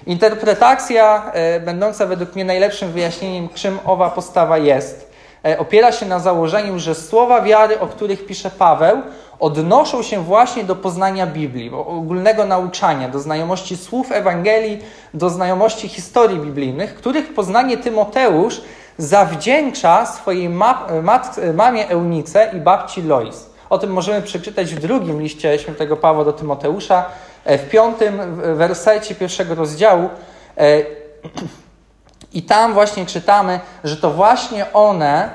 Interpretacja, 0.05 1.31
e, 1.33 1.59
będąca 1.59 2.05
według 2.05 2.35
mnie 2.35 2.45
najlepszym 2.45 2.91
wyjaśnieniem, 2.91 3.49
czym 3.49 3.79
owa 3.85 4.09
postawa 4.09 4.57
jest, 4.57 5.11
e, 5.45 5.59
opiera 5.59 5.91
się 5.91 6.05
na 6.05 6.19
założeniu, 6.19 6.79
że 6.79 6.95
słowa 6.95 7.41
wiary, 7.41 7.79
o 7.79 7.87
których 7.87 8.25
pisze 8.25 8.49
Paweł, 8.49 9.01
odnoszą 9.39 10.03
się 10.03 10.23
właśnie 10.23 10.63
do 10.63 10.75
poznania 10.75 11.27
Biblii, 11.27 11.71
ogólnego 11.73 12.45
nauczania, 12.45 13.09
do 13.09 13.19
znajomości 13.19 13.77
słów 13.77 14.11
Ewangelii, 14.11 14.79
do 15.13 15.29
znajomości 15.29 15.87
historii 15.87 16.39
biblijnych, 16.39 16.95
których 16.95 17.33
poznanie 17.33 17.77
Tymoteusz 17.77 18.61
zawdzięcza 18.97 20.05
swojej 20.05 20.49
mamie 21.53 21.89
Eunice 21.89 22.51
i 22.57 22.59
babci 22.59 23.01
Lois. 23.01 23.49
O 23.69 23.77
tym 23.77 23.93
możemy 23.93 24.21
przeczytać 24.21 24.75
w 24.75 24.79
drugim 24.79 25.21
liście 25.21 25.59
świętego 25.59 25.97
Pawła 25.97 26.25
do 26.25 26.33
Tymoteusza, 26.33 27.05
E, 27.45 27.57
w 27.57 27.69
piątym 27.69 28.41
wersecie 28.57 29.15
pierwszego 29.15 29.55
rozdziału. 29.55 30.09
E, 30.57 30.81
I 32.33 32.43
tam 32.43 32.73
właśnie 32.73 33.05
czytamy, 33.05 33.59
że 33.83 33.97
to 33.97 34.11
właśnie 34.11 34.73
one 34.73 35.29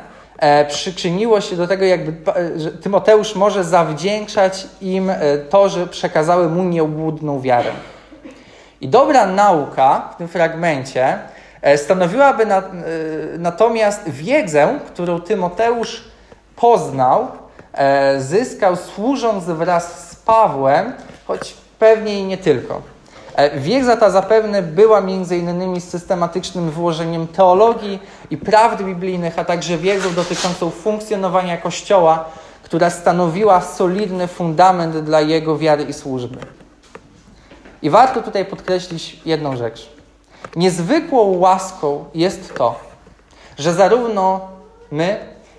przyczyniło 0.69 1.41
się 1.41 1.57
do 1.57 1.67
tego, 1.67 1.85
jakby 1.85 2.33
że 2.57 2.73
Tymoteusz 2.73 3.35
może 3.35 3.65
zawdzięczać 3.65 4.67
im 4.81 5.13
to, 5.51 5.69
że 5.69 5.87
przekazały 5.87 6.49
mu 6.49 6.65
nieubłudną 6.65 7.41
wiarę. 7.41 7.71
I 8.81 8.89
dobra 8.89 9.27
nauka 9.27 10.09
w 10.15 10.17
tym 10.17 10.29
fragmencie 10.29 11.19
stanowiłaby 11.77 12.47
na, 12.47 12.63
natomiast 13.39 14.11
wiedzę, 14.11 14.79
którą 14.87 15.21
Tymoteusz 15.21 16.05
poznał, 16.57 17.29
zyskał 18.19 18.77
służąc 18.77 19.45
wraz 19.45 20.11
z 20.11 20.17
Pawłem, 20.17 20.93
choć 21.27 21.55
pewnie 21.79 22.21
i 22.21 22.25
nie 22.25 22.39
tylko. 22.39 22.94
E, 23.35 23.61
wiedza 23.61 23.97
ta 23.97 24.11
zapewne 24.11 24.63
była 24.63 25.01
między 25.01 25.37
innymi 25.37 25.81
systematycznym 25.81 26.71
wyłożeniem 26.71 27.27
teologii 27.27 27.99
i 28.31 28.37
prawd 28.37 28.83
biblijnych, 28.83 29.39
a 29.39 29.45
także 29.45 29.79
wiedzą 29.79 30.15
dotyczącą 30.15 30.71
funkcjonowania 30.71 31.57
Kościoła, 31.57 32.25
która 32.63 32.91
stanowiła 32.91 33.61
solidny 33.61 34.27
fundament 34.27 34.97
dla 34.97 35.21
jego 35.21 35.59
wiary 35.59 35.85
i 35.85 35.93
służby. 35.93 36.39
I 37.83 37.91
warto 37.91 38.23
tutaj 38.23 38.45
podkreślić 38.45 39.21
jedną 39.27 39.57
rzecz. 39.57 39.93
Niezwykłą 40.57 41.39
łaską 41.39 42.05
jest 42.15 42.55
to, 42.55 42.81
że 43.59 43.75
zarówno 43.75 44.41
my, 44.91 45.19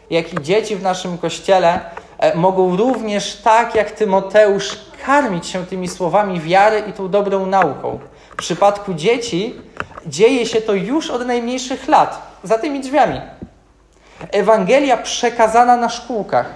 jak 0.10 0.34
i 0.34 0.42
dzieci 0.42 0.76
w 0.76 0.84
naszym 0.84 1.18
kościele 1.18 1.80
e, 2.18 2.36
mogą 2.36 2.78
również 2.78 3.36
tak 3.36 3.76
jak 3.76 3.92
Tymoteusz 3.92 4.78
karmić 5.06 5.48
się 5.48 5.66
tymi 5.66 5.88
słowami 5.88 6.42
wiary 6.42 6.84
i 6.90 6.94
tą 6.94 7.10
dobrą 7.10 7.46
nauką. 7.46 8.00
W 8.32 8.36
przypadku 8.36 8.94
dzieci 8.94 9.56
dzieje 10.06 10.46
się 10.46 10.62
to 10.62 10.74
już 10.74 11.10
od 11.10 11.28
najmniejszych 11.28 11.88
lat, 11.88 12.40
za 12.44 12.58
tymi 12.58 12.80
drzwiami. 12.80 13.22
Ewangelia 14.32 14.98
przekazana 14.98 15.78
na 15.78 15.90
szkółkach, 15.90 16.56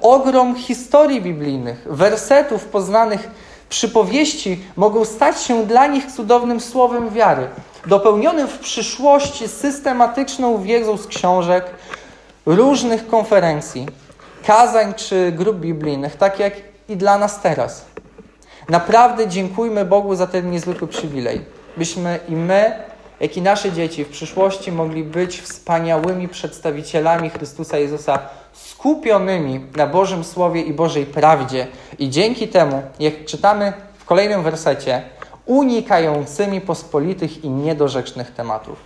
ogrom 0.00 0.56
historii 0.56 1.20
biblijnych, 1.20 1.86
wersetów 1.86 2.64
poznanych 2.64 3.30
przypowieści 3.68 4.60
mogą 4.76 5.04
stać 5.04 5.42
się 5.42 5.66
dla 5.66 5.86
nich 5.86 6.06
cudownym 6.06 6.60
słowem 6.60 7.10
wiary, 7.10 7.48
dopełnionym 7.86 8.48
w 8.48 8.58
przyszłości 8.58 9.48
systematyczną 9.48 10.62
wiedzą 10.62 10.96
z 10.96 11.06
książek, 11.06 11.64
różnych 12.46 13.06
konferencji, 13.06 13.86
kazań 14.46 14.94
czy 14.94 15.32
grup 15.32 15.56
biblijnych, 15.56 16.16
tak 16.16 16.38
jak 16.38 16.71
i 16.88 16.96
dla 16.96 17.18
nas 17.18 17.40
teraz. 17.40 17.84
Naprawdę 18.68 19.28
dziękujmy 19.28 19.84
Bogu 19.84 20.14
za 20.14 20.26
ten 20.26 20.50
niezwykły 20.50 20.88
przywilej, 20.88 21.40
byśmy 21.76 22.18
i 22.28 22.36
my, 22.36 22.72
jak 23.20 23.36
i 23.36 23.42
nasze 23.42 23.72
dzieci 23.72 24.04
w 24.04 24.08
przyszłości 24.08 24.72
mogli 24.72 25.04
być 25.04 25.40
wspaniałymi 25.40 26.28
przedstawicielami 26.28 27.30
Chrystusa 27.30 27.78
Jezusa, 27.78 28.18
skupionymi 28.52 29.66
na 29.76 29.86
Bożym 29.86 30.24
Słowie 30.24 30.60
i 30.60 30.72
Bożej 30.72 31.06
prawdzie. 31.06 31.66
I 31.98 32.10
dzięki 32.10 32.48
temu, 32.48 32.82
jak 33.00 33.24
czytamy 33.24 33.72
w 33.98 34.04
kolejnym 34.04 34.42
wersecie 34.42 35.02
unikającymi 35.46 36.60
pospolitych 36.60 37.44
i 37.44 37.50
niedorzecznych 37.50 38.34
tematów. 38.34 38.78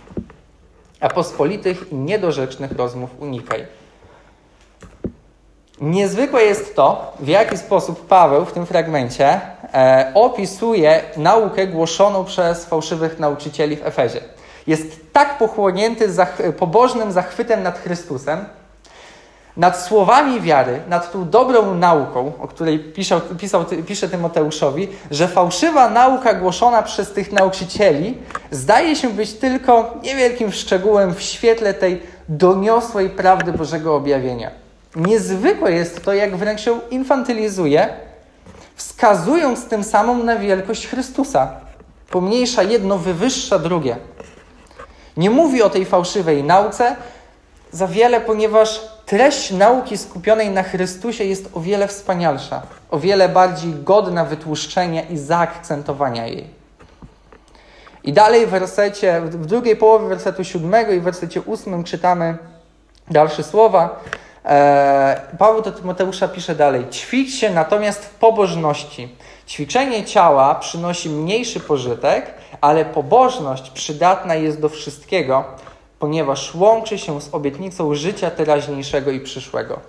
A 0.99 1.09
pospolitych 1.09 1.91
i 1.91 1.95
niedorzecznych 1.95 2.71
rozmów 2.71 3.09
unikaj. 3.19 3.65
Niezwykłe 5.81 6.43
jest 6.43 6.75
to, 6.75 7.13
w 7.19 7.27
jaki 7.27 7.57
sposób 7.57 8.07
Paweł 8.07 8.45
w 8.45 8.51
tym 8.51 8.65
fragmencie 8.65 9.41
e, 9.73 10.11
opisuje 10.15 11.01
naukę 11.17 11.67
głoszoną 11.67 12.25
przez 12.25 12.65
fałszywych 12.65 13.19
nauczycieli 13.19 13.75
w 13.75 13.85
Efezie. 13.85 14.19
Jest 14.67 15.13
tak 15.13 15.37
pochłonięty 15.37 16.11
zach 16.11 16.37
pobożnym 16.57 17.11
zachwytem 17.11 17.63
nad 17.63 17.79
Chrystusem, 17.79 18.45
nad 19.57 19.81
słowami 19.81 20.41
wiary, 20.41 20.81
nad 20.89 21.11
tą 21.11 21.29
dobrą 21.29 21.73
nauką, 21.75 22.31
o 22.41 22.47
której 22.47 22.79
pisał, 22.79 23.21
pisał, 23.21 23.65
pisze 23.87 24.09
Tymoteuszowi, 24.09 24.87
że 25.11 25.27
fałszywa 25.27 25.89
nauka 25.89 26.33
głoszona 26.33 26.83
przez 26.83 27.11
tych 27.11 27.31
nauczycieli 27.31 28.17
zdaje 28.51 28.95
się 28.95 29.09
być 29.09 29.33
tylko 29.33 29.93
niewielkim 30.03 30.51
szczegółem 30.51 31.15
w 31.15 31.21
świetle 31.21 31.73
tej 31.73 32.01
doniosłej 32.29 33.09
prawdy 33.09 33.53
Bożego 33.53 33.95
objawienia. 33.95 34.66
Niezwykłe 34.95 35.71
jest 35.71 36.03
to, 36.03 36.13
jak 36.13 36.35
wręcz 36.35 36.61
się 36.61 36.79
infantylizuje, 36.89 37.89
wskazując 38.75 39.67
tym 39.67 39.83
samym 39.83 40.25
na 40.25 40.35
wielkość 40.35 40.87
Chrystusa. 40.87 41.51
Pomniejsza 42.09 42.63
jedno, 42.63 42.97
wywyższa 42.97 43.59
drugie. 43.59 43.97
Nie 45.17 45.29
mówi 45.29 45.61
o 45.61 45.69
tej 45.69 45.85
fałszywej 45.85 46.43
nauce 46.43 46.95
za 47.71 47.87
wiele, 47.87 48.21
ponieważ 48.21 48.81
treść 49.05 49.51
nauki 49.51 49.97
skupionej 49.97 50.49
na 50.49 50.63
Chrystusie 50.63 51.23
jest 51.23 51.49
o 51.53 51.59
wiele 51.59 51.87
wspanialsza, 51.87 52.61
o 52.91 52.99
wiele 52.99 53.29
bardziej 53.29 53.73
godna 53.73 54.25
wytłuszczenia 54.25 55.01
i 55.01 55.17
zaakcentowania 55.17 56.27
jej. 56.27 56.47
I 58.03 58.13
dalej 58.13 58.47
w 58.47 58.49
wersecie, 58.49 59.21
w 59.21 59.45
drugiej 59.45 59.75
połowie 59.75 60.07
wersetu 60.07 60.43
siódmego 60.43 60.91
i 60.91 60.99
w 60.99 61.03
wersecie 61.03 61.41
ósmym 61.41 61.83
czytamy 61.83 62.37
dalsze 63.11 63.43
słowa. 63.43 63.99
E, 64.47 65.21
Paweł 65.37 65.61
do 65.61 65.71
Tymoteusza 65.71 66.27
pisze 66.27 66.55
dalej: 66.55 66.85
Ćwiczcie 66.91 67.49
natomiast 67.49 68.05
w 68.05 68.09
pobożności. 68.09 69.15
Ćwiczenie 69.47 70.05
ciała 70.05 70.55
przynosi 70.55 71.09
mniejszy 71.09 71.59
pożytek, 71.59 72.33
ale 72.61 72.85
pobożność 72.85 73.69
przydatna 73.69 74.35
jest 74.35 74.61
do 74.61 74.69
wszystkiego, 74.69 75.43
ponieważ 75.99 76.55
łączy 76.55 76.97
się 76.97 77.21
z 77.21 77.33
obietnicą 77.33 77.95
życia 77.95 78.31
teraźniejszego 78.31 79.11
i 79.11 79.19
przyszłego. 79.19 79.79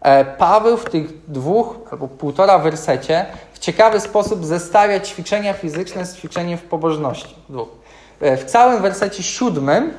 E, 0.00 0.24
Paweł 0.24 0.76
w 0.76 0.90
tych 0.90 1.30
dwóch 1.30 1.76
albo 1.90 2.08
półtora 2.08 2.58
wersecie 2.58 3.26
w 3.52 3.58
ciekawy 3.58 4.00
sposób 4.00 4.44
zestawia 4.44 5.00
ćwiczenia 5.00 5.52
fizyczne 5.52 6.06
z 6.06 6.16
ćwiczeniem 6.16 6.58
w 6.58 6.62
pobożności. 6.62 7.34
E, 8.20 8.36
w 8.36 8.44
całym 8.44 8.82
wersecie 8.82 9.22
siódmym 9.22 9.92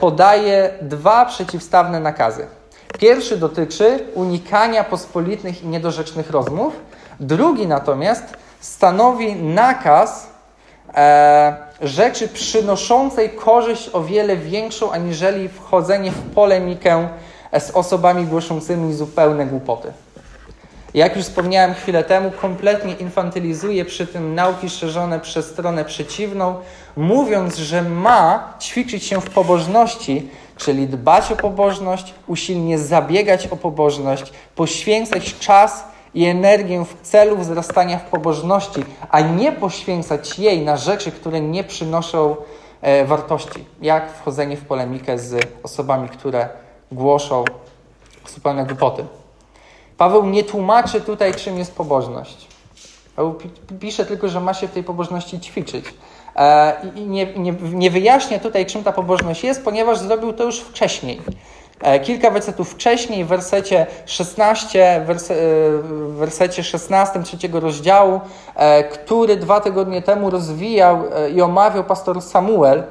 podaje 0.00 0.70
dwa 0.82 1.24
przeciwstawne 1.26 2.00
nakazy. 2.00 2.46
Pierwszy 2.98 3.36
dotyczy 3.36 3.98
unikania 4.14 4.84
pospolitnych 4.84 5.62
i 5.62 5.66
niedorzecznych 5.66 6.30
rozmów. 6.30 6.72
Drugi 7.20 7.66
natomiast 7.66 8.24
stanowi 8.60 9.34
nakaz 9.36 10.26
e, 10.94 11.56
rzeczy 11.80 12.28
przynoszącej 12.28 13.30
korzyść 13.30 13.90
o 13.92 14.02
wiele 14.02 14.36
większą 14.36 14.92
aniżeli 14.92 15.48
wchodzenie 15.48 16.10
w 16.10 16.34
polemikę 16.34 17.08
z 17.58 17.70
osobami 17.70 18.26
głoszącymi 18.26 18.94
zupełne 18.94 19.46
głupoty. 19.46 19.92
Jak 20.94 21.16
już 21.16 21.24
wspomniałem 21.24 21.74
chwilę 21.74 22.04
temu, 22.04 22.30
kompletnie 22.30 22.94
infantylizuje 22.94 23.84
przy 23.84 24.06
tym 24.06 24.34
nauki 24.34 24.70
szerzone 24.70 25.20
przez 25.20 25.46
stronę 25.46 25.84
przeciwną, 25.84 26.54
mówiąc, 26.96 27.56
że 27.56 27.82
ma 27.82 28.54
ćwiczyć 28.60 29.04
się 29.04 29.20
w 29.20 29.30
pobożności, 29.30 30.28
czyli 30.56 30.88
dbać 30.88 31.32
o 31.32 31.36
pobożność, 31.36 32.14
usilnie 32.26 32.78
zabiegać 32.78 33.46
o 33.46 33.56
pobożność, 33.56 34.32
poświęcać 34.54 35.38
czas 35.38 35.84
i 36.14 36.24
energię 36.24 36.84
w 36.84 37.02
celu 37.02 37.36
wzrastania 37.36 37.98
w 37.98 38.04
pobożności, 38.04 38.84
a 39.10 39.20
nie 39.20 39.52
poświęcać 39.52 40.38
jej 40.38 40.64
na 40.64 40.76
rzeczy, 40.76 41.12
które 41.12 41.40
nie 41.40 41.64
przynoszą 41.64 42.36
e, 42.82 43.04
wartości, 43.04 43.64
jak 43.82 44.12
wchodzenie 44.12 44.56
w 44.56 44.64
polemikę 44.64 45.18
z 45.18 45.46
osobami, 45.62 46.08
które 46.08 46.48
głoszą 46.92 47.44
zupełne 48.28 48.66
głupoty. 48.66 49.19
Paweł 50.00 50.26
nie 50.26 50.44
tłumaczy 50.44 51.00
tutaj, 51.00 51.34
czym 51.34 51.58
jest 51.58 51.74
pobożność. 51.74 52.46
Paweł 53.16 53.34
pisze 53.80 54.06
tylko, 54.06 54.28
że 54.28 54.40
ma 54.40 54.54
się 54.54 54.68
w 54.68 54.70
tej 54.70 54.84
pobożności 54.84 55.40
ćwiczyć. 55.40 55.84
E, 56.36 56.76
I 56.96 57.00
nie, 57.00 57.26
nie, 57.26 57.52
nie 57.52 57.90
wyjaśnia 57.90 58.38
tutaj, 58.38 58.66
czym 58.66 58.84
ta 58.84 58.92
pobożność 58.92 59.44
jest, 59.44 59.64
ponieważ 59.64 59.98
zrobił 59.98 60.32
to 60.32 60.44
już 60.44 60.60
wcześniej. 60.60 61.20
E, 61.80 62.00
kilka 62.00 62.30
wersetów 62.30 62.70
wcześniej, 62.70 63.24
w 63.24 63.28
wersecie 63.28 63.86
16, 64.06 65.04
werse, 65.06 65.34
w 65.82 66.14
wersecie 66.18 66.64
16 66.64 67.22
trzeciego 67.22 67.60
rozdziału, 67.60 68.20
e, 68.54 68.84
który 68.84 69.36
dwa 69.36 69.60
tygodnie 69.60 70.02
temu 70.02 70.30
rozwijał 70.30 71.02
i 71.34 71.42
omawiał 71.42 71.84
pastor 71.84 72.22
Samuel, 72.22 72.82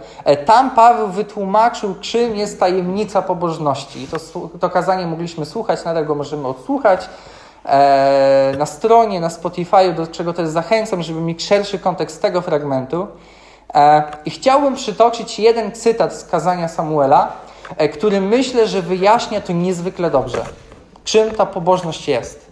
tam 0.45 0.71
Paweł 0.71 1.07
wytłumaczył, 1.07 1.95
czym 2.01 2.35
jest 2.35 2.59
tajemnica 2.59 3.21
pobożności. 3.21 4.07
To, 4.07 4.49
to 4.59 4.69
kazanie 4.69 5.05
mogliśmy 5.05 5.45
słuchać, 5.45 5.85
nadal 5.85 6.05
go 6.05 6.15
możemy 6.15 6.47
odsłuchać 6.47 7.09
na 8.57 8.65
stronie, 8.65 9.19
na 9.19 9.29
Spotify, 9.29 9.93
do 9.95 10.07
czego 10.07 10.33
też 10.33 10.47
zachęcam, 10.47 11.03
żeby 11.03 11.21
mieć 11.21 11.45
szerszy 11.45 11.79
kontekst 11.79 12.21
tego 12.21 12.41
fragmentu. 12.41 13.07
E, 13.73 14.03
I 14.25 14.29
chciałbym 14.29 14.75
przytoczyć 14.75 15.39
jeden 15.39 15.71
cytat 15.71 16.15
z 16.15 16.25
kazania 16.25 16.67
Samuela, 16.67 17.27
e, 17.27 17.48
który 17.93 18.21
myślę, 18.21 18.67
że 18.67 18.81
wyjaśnia 18.81 19.41
to 19.41 19.53
niezwykle 19.53 20.11
dobrze. 20.11 20.45
Czym 21.03 21.31
ta 21.31 21.45
pobożność 21.45 22.07
jest? 22.07 22.45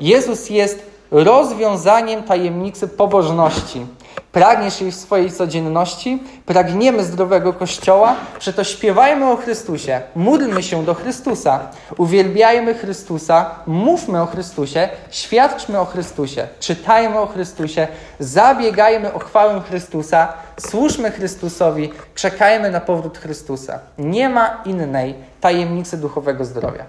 Jezus 0.00 0.50
jest 0.50 0.82
rozwiązaniem 1.10 2.22
tajemnicy 2.22 2.88
pobożności 2.88 3.86
Pragniesz 4.32 4.80
jej 4.80 4.92
w 4.92 4.94
swojej 4.94 5.32
codzienności, 5.32 6.22
pragniemy 6.46 7.04
zdrowego 7.04 7.52
Kościoła, 7.52 8.16
to 8.56 8.64
śpiewajmy 8.64 9.30
o 9.30 9.36
Chrystusie, 9.36 10.00
módlmy 10.16 10.62
się 10.62 10.84
do 10.84 10.94
Chrystusa, 10.94 11.60
uwielbiajmy 11.96 12.74
Chrystusa, 12.74 13.50
mówmy 13.66 14.22
o 14.22 14.26
Chrystusie, 14.26 14.88
świadczmy 15.10 15.80
o 15.80 15.84
Chrystusie, 15.84 16.48
czytajmy 16.60 17.18
o 17.18 17.26
Chrystusie, 17.26 17.88
zabiegajmy 18.18 19.12
o 19.12 19.18
chwałę 19.18 19.60
Chrystusa, 19.68 20.32
służmy 20.60 21.10
Chrystusowi, 21.10 21.92
czekajmy 22.14 22.70
na 22.70 22.80
powrót 22.80 23.18
Chrystusa. 23.18 23.78
Nie 23.98 24.28
ma 24.28 24.62
innej 24.64 25.14
tajemnicy 25.40 25.96
duchowego 25.96 26.44
zdrowia. 26.44 26.84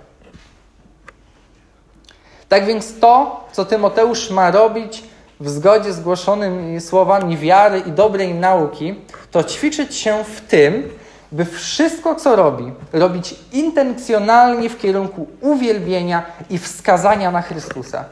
Tak 2.49 2.65
więc 2.65 2.99
to, 2.99 3.43
co 3.51 3.65
Tymoteusz 3.65 4.29
ma 4.29 4.51
robić, 4.51 5.03
w 5.41 5.49
zgodzie 5.49 5.93
z 5.93 5.99
głoszonymi 5.99 6.81
słowami 6.81 7.37
wiary 7.37 7.79
i 7.79 7.91
dobrej 7.91 8.33
nauki, 8.33 8.95
to 9.31 9.43
ćwiczyć 9.43 9.95
się 9.95 10.23
w 10.23 10.41
tym, 10.41 10.89
by 11.31 11.45
wszystko, 11.45 12.15
co 12.15 12.35
robi, 12.35 12.71
robić 12.93 13.35
intencjonalnie 13.51 14.69
w 14.69 14.77
kierunku 14.77 15.27
uwielbienia 15.41 16.25
i 16.49 16.57
wskazania 16.57 17.31
na 17.31 17.41
Chrystusa. 17.41 18.05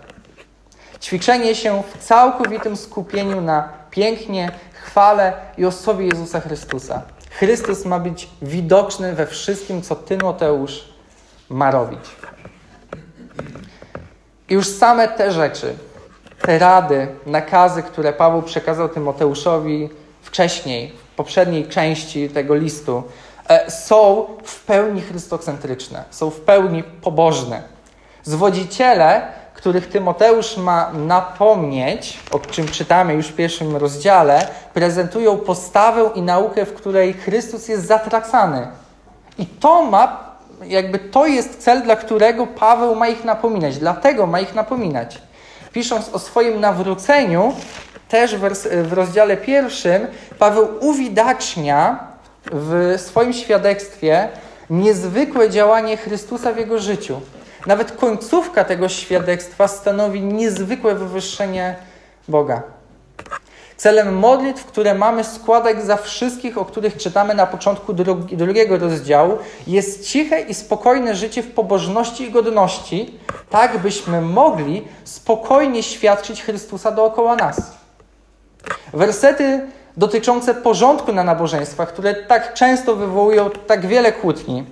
Ćwiczenie 1.02 1.56
się 1.56 1.84
w 1.94 2.04
całkowitym 2.04 2.78
skupieniu 2.78 3.42
na 3.42 3.70
pięknie, 3.92 4.52
chwale 4.74 5.34
i 5.58 5.66
osobie 5.66 6.06
Jezusa 6.06 6.40
Chrystusa. 6.40 7.02
Chrystus 7.30 7.86
ma 7.86 8.00
być 8.00 8.30
widoczny 8.42 9.14
we 9.14 9.28
wszystkim, 9.28 9.82
co 9.82 9.96
Tymoteusz 9.96 10.94
ma 11.50 11.72
robić. 11.72 12.00
I 14.50 14.54
już 14.54 14.68
same 14.68 15.08
te 15.08 15.32
rzeczy 15.32 15.76
te 16.42 16.60
rady, 16.60 17.08
nakazy, 17.26 17.84
które 17.84 18.14
Paweł 18.14 18.42
przekazał 18.42 18.90
Tymoteuszowi 18.90 19.90
wcześniej, 20.22 20.94
w 21.14 21.16
poprzedniej 21.16 21.68
części 21.68 22.30
tego 22.30 22.56
listu, 22.56 23.04
e, 23.50 23.72
są 23.72 24.26
w 24.44 24.66
pełni 24.66 25.02
chrystocentryczne, 25.02 26.04
są 26.10 26.30
w 26.30 26.40
pełni 26.40 26.84
pobożne. 26.84 27.62
Zwodziciele, 28.24 29.22
których 29.54 29.90
Tymoteusz 29.90 30.58
ma 30.58 30.92
napomnieć, 30.94 32.20
o 32.32 32.40
czym 32.40 32.68
czytamy 32.68 33.14
już 33.14 33.28
w 33.28 33.36
pierwszym 33.36 33.76
rozdziale, 33.76 34.48
prezentują 34.74 35.38
postawę 35.38 36.10
i 36.16 36.22
naukę, 36.22 36.66
w 36.66 36.74
której 36.74 37.14
Chrystus 37.14 37.68
jest 37.68 37.88
zatracany. 37.88 38.68
I 39.38 39.46
to 39.46 39.84
ma, 39.84 40.36
jakby 40.64 41.00
to 41.00 41.28
jest 41.28 41.64
cel, 41.64 41.82
dla 41.82 41.96
którego 41.96 42.48
Paweł 42.48 42.96
ma 42.96 43.08
ich 43.08 43.24
napominać, 43.24 43.78
dlatego 43.78 44.28
ma 44.28 44.40
ich 44.40 44.56
napominać 44.56 45.22
pisząc 45.74 46.10
o 46.10 46.20
swoim 46.20 46.60
nawróceniu, 46.60 47.54
też 48.10 48.36
w 48.84 48.94
rozdziale 48.94 49.38
pierwszym, 49.38 50.08
Paweł 50.40 50.68
uwidacznia 50.80 52.08
w 52.52 52.96
swoim 52.98 53.34
świadectwie 53.34 54.30
niezwykłe 54.70 55.50
działanie 55.50 55.98
Chrystusa 55.98 56.54
w 56.54 56.58
jego 56.58 56.80
życiu. 56.80 57.22
Nawet 57.66 57.92
końcówka 57.92 58.64
tego 58.64 58.90
świadectwa 58.90 59.68
stanowi 59.68 60.22
niezwykłe 60.22 60.96
wywyższenie 60.96 61.76
Boga. 62.28 62.79
Celem 63.80 64.16
modlitw, 64.16 64.66
które 64.66 64.94
mamy 64.94 65.24
składać 65.24 65.84
za 65.84 65.98
wszystkich, 65.98 66.58
o 66.58 66.66
których 66.66 66.98
czytamy 66.98 67.34
na 67.34 67.46
początku 67.46 67.94
drugi, 67.94 68.38
drugiego 68.38 68.78
rozdziału, 68.78 69.38
jest 69.68 70.08
ciche 70.08 70.42
i 70.42 70.54
spokojne 70.54 71.16
życie 71.16 71.44
w 71.44 71.52
pobożności 71.52 72.24
i 72.24 72.32
godności, 72.32 73.20
tak 73.50 73.78
byśmy 73.78 74.22
mogli 74.22 74.88
spokojnie 75.04 75.84
świadczyć 75.84 76.44
Chrystusa 76.44 76.92
dookoła 76.92 77.36
nas. 77.36 77.62
Wersety 78.94 79.62
dotyczące 79.98 80.54
porządku 80.54 81.14
na 81.14 81.24
nabożeństwach, 81.24 81.90
które 81.90 82.14
tak 82.14 82.54
często 82.54 82.96
wywołują 82.96 83.50
tak 83.50 83.86
wiele 83.86 84.12
kłótni, 84.12 84.64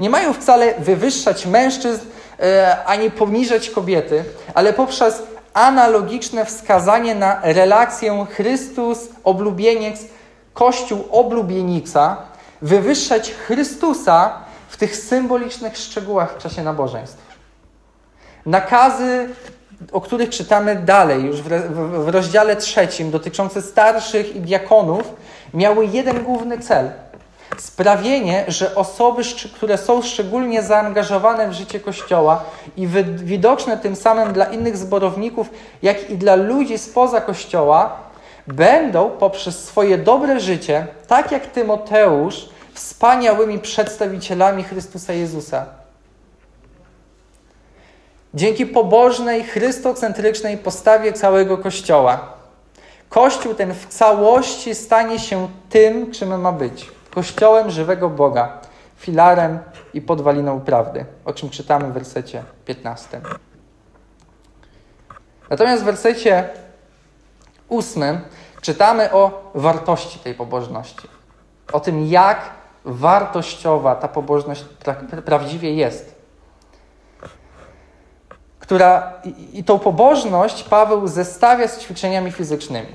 nie 0.00 0.10
mają 0.10 0.32
wcale 0.32 0.74
wywyższać 0.78 1.46
mężczyzn 1.46 2.06
e, 2.40 2.76
ani 2.86 3.10
poniżać 3.10 3.70
kobiety, 3.70 4.24
ale 4.54 4.72
poprzez 4.72 5.22
analogiczne 5.54 6.44
wskazanie 6.44 7.14
na 7.14 7.40
relację 7.42 8.26
Chrystus-oblubieniec, 8.30 10.00
Kościół 10.54 11.04
oblubienica, 11.10 12.16
wywyższać 12.62 13.30
Chrystusa 13.30 14.32
w 14.68 14.76
tych 14.76 14.96
symbolicznych 14.96 15.76
szczegółach 15.76 16.34
w 16.34 16.38
czasie 16.38 16.62
nabożeństw. 16.62 17.18
Nakazy, 18.46 19.28
o 19.92 20.00
których 20.00 20.30
czytamy 20.30 20.76
dalej, 20.76 21.24
już 21.24 21.42
w, 21.42 21.48
w, 21.48 22.04
w 22.04 22.08
rozdziale 22.08 22.56
trzecim, 22.56 23.10
dotyczące 23.10 23.62
starszych 23.62 24.36
i 24.36 24.40
diakonów, 24.40 25.14
miały 25.54 25.86
jeden 25.86 26.24
główny 26.24 26.58
cel– 26.58 26.90
Sprawienie, 27.58 28.44
że 28.48 28.74
osoby, 28.74 29.22
które 29.54 29.78
są 29.78 30.02
szczególnie 30.02 30.62
zaangażowane 30.62 31.48
w 31.48 31.52
życie 31.52 31.80
Kościoła 31.80 32.44
i 32.76 32.86
widoczne 33.16 33.78
tym 33.78 33.96
samym 33.96 34.32
dla 34.32 34.44
innych 34.44 34.76
zborowników, 34.76 35.50
jak 35.82 36.10
i 36.10 36.16
dla 36.16 36.34
ludzi 36.34 36.78
spoza 36.78 37.20
Kościoła, 37.20 37.96
będą 38.46 39.10
poprzez 39.10 39.64
swoje 39.64 39.98
dobre 39.98 40.40
życie, 40.40 40.86
tak 41.06 41.32
jak 41.32 41.46
Tymoteusz, 41.46 42.48
wspaniałymi 42.74 43.58
przedstawicielami 43.58 44.64
Chrystusa 44.64 45.12
Jezusa. 45.12 45.66
Dzięki 48.34 48.66
pobożnej, 48.66 49.44
chrystocentrycznej 49.44 50.58
postawie 50.58 51.12
całego 51.12 51.58
Kościoła, 51.58 52.34
Kościół 53.08 53.54
ten 53.54 53.74
w 53.74 53.86
całości 53.86 54.74
stanie 54.74 55.18
się 55.18 55.48
tym, 55.70 56.12
czym 56.12 56.40
ma 56.40 56.52
być 56.52 56.86
kościołem 57.14 57.70
żywego 57.70 58.10
Boga, 58.10 58.58
filarem 58.96 59.58
i 59.94 60.00
podwaliną 60.00 60.60
prawdy, 60.60 61.04
o 61.24 61.32
czym 61.32 61.50
czytamy 61.50 61.88
w 61.88 61.92
wersecie 61.92 62.42
15. 62.64 63.20
Natomiast 65.50 65.82
w 65.82 65.86
wersecie 65.86 66.48
8 67.68 68.20
czytamy 68.60 69.12
o 69.12 69.50
wartości 69.54 70.18
tej 70.18 70.34
pobożności. 70.34 71.08
O 71.72 71.80
tym, 71.80 72.06
jak 72.06 72.50
wartościowa 72.84 73.94
ta 73.94 74.08
pobożność 74.08 74.64
pra 74.64 74.94
prawdziwie 75.24 75.74
jest. 75.74 76.14
Która, 78.58 79.12
i, 79.24 79.58
I 79.58 79.64
tą 79.64 79.78
pobożność 79.78 80.62
Paweł 80.62 81.08
zestawia 81.08 81.68
z 81.68 81.78
ćwiczeniami 81.78 82.32
fizycznymi. 82.32 82.94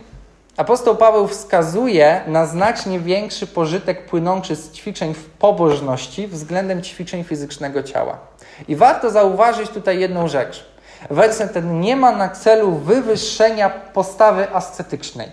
Apostoł 0.59 0.95
Paweł 0.95 1.27
wskazuje 1.27 2.21
na 2.27 2.45
znacznie 2.45 2.99
większy 2.99 3.47
pożytek 3.47 4.05
płynący 4.05 4.55
z 4.55 4.71
ćwiczeń 4.71 5.13
w 5.13 5.25
pobożności 5.25 6.27
względem 6.27 6.81
ćwiczeń 6.81 7.23
fizycznego 7.23 7.83
ciała. 7.83 8.17
I 8.67 8.75
warto 8.75 9.09
zauważyć 9.09 9.69
tutaj 9.69 9.99
jedną 9.99 10.27
rzecz. 10.27 10.65
Werset 11.09 11.53
ten 11.53 11.79
nie 11.79 11.95
ma 11.95 12.11
na 12.11 12.29
celu 12.29 12.71
wywyższenia 12.71 13.69
postawy 13.69 14.47
ascetycznej, 14.53 15.27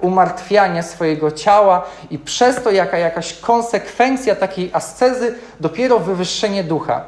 umartwiania 0.00 0.82
swojego 0.82 1.30
ciała 1.30 1.86
i 2.10 2.18
przez 2.18 2.62
to 2.62 2.70
jaka 2.70 2.98
jakaś 2.98 3.34
konsekwencja 3.34 4.34
takiej 4.34 4.70
ascezy 4.72 5.34
dopiero 5.60 5.98
wywyższenie 5.98 6.64
ducha. 6.64 7.04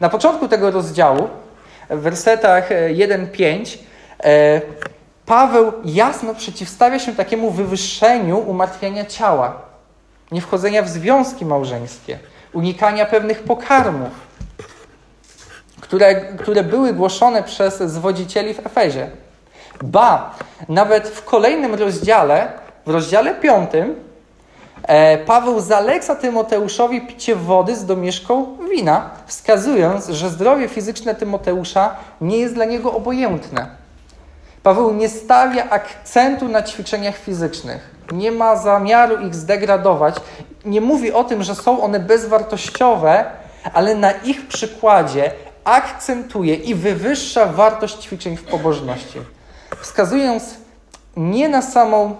Na 0.00 0.08
początku 0.08 0.48
tego 0.48 0.70
rozdziału, 0.70 1.28
w 1.90 2.00
wersetach 2.00 2.68
1-5, 2.94 3.78
Paweł 5.26 5.72
jasno 5.84 6.34
przeciwstawia 6.34 6.98
się 6.98 7.14
takiemu 7.14 7.50
wywyższeniu 7.50 8.38
umartwiania 8.38 9.04
ciała, 9.04 9.60
nie 10.32 10.40
wchodzenia 10.40 10.82
w 10.82 10.88
związki 10.88 11.44
małżeńskie, 11.44 12.18
unikania 12.52 13.06
pewnych 13.06 13.42
pokarmów, 13.42 14.10
które, 15.80 16.14
które 16.14 16.64
były 16.64 16.94
głoszone 16.94 17.42
przez 17.42 17.78
zwodzicieli 17.78 18.54
w 18.54 18.66
Efezie. 18.66 19.10
Ba, 19.82 20.34
nawet 20.68 21.08
w 21.08 21.24
kolejnym 21.24 21.74
rozdziale, 21.74 22.52
w 22.86 22.90
rozdziale 22.90 23.34
piątym, 23.34 23.94
e, 24.82 25.18
Paweł 25.18 25.60
zaleca 25.60 26.16
Tymoteuszowi 26.16 27.00
picie 27.00 27.36
wody 27.36 27.76
z 27.76 27.86
domieszką 27.86 28.56
wina, 28.70 29.10
wskazując, 29.26 30.08
że 30.08 30.30
zdrowie 30.30 30.68
fizyczne 30.68 31.14
Tymoteusza 31.14 31.96
nie 32.20 32.38
jest 32.38 32.54
dla 32.54 32.64
niego 32.64 32.92
obojętne. 32.92 33.81
Paweł 34.62 34.94
nie 34.94 35.08
stawia 35.08 35.70
akcentu 35.70 36.48
na 36.48 36.62
ćwiczeniach 36.62 37.16
fizycznych. 37.16 37.90
Nie 38.12 38.32
ma 38.32 38.56
zamiaru 38.56 39.26
ich 39.26 39.34
zdegradować. 39.34 40.16
Nie 40.64 40.80
mówi 40.80 41.12
o 41.12 41.24
tym, 41.24 41.42
że 41.42 41.54
są 41.54 41.82
one 41.82 42.00
bezwartościowe, 42.00 43.24
ale 43.74 43.94
na 43.94 44.12
ich 44.12 44.48
przykładzie 44.48 45.32
akcentuje 45.64 46.54
i 46.54 46.74
wywyższa 46.74 47.46
wartość 47.46 47.98
ćwiczeń 47.98 48.36
w 48.36 48.44
pobożności. 48.44 49.20
Wskazując 49.80 50.54
nie 51.16 51.48
na 51.48 51.62
samą 51.62 52.16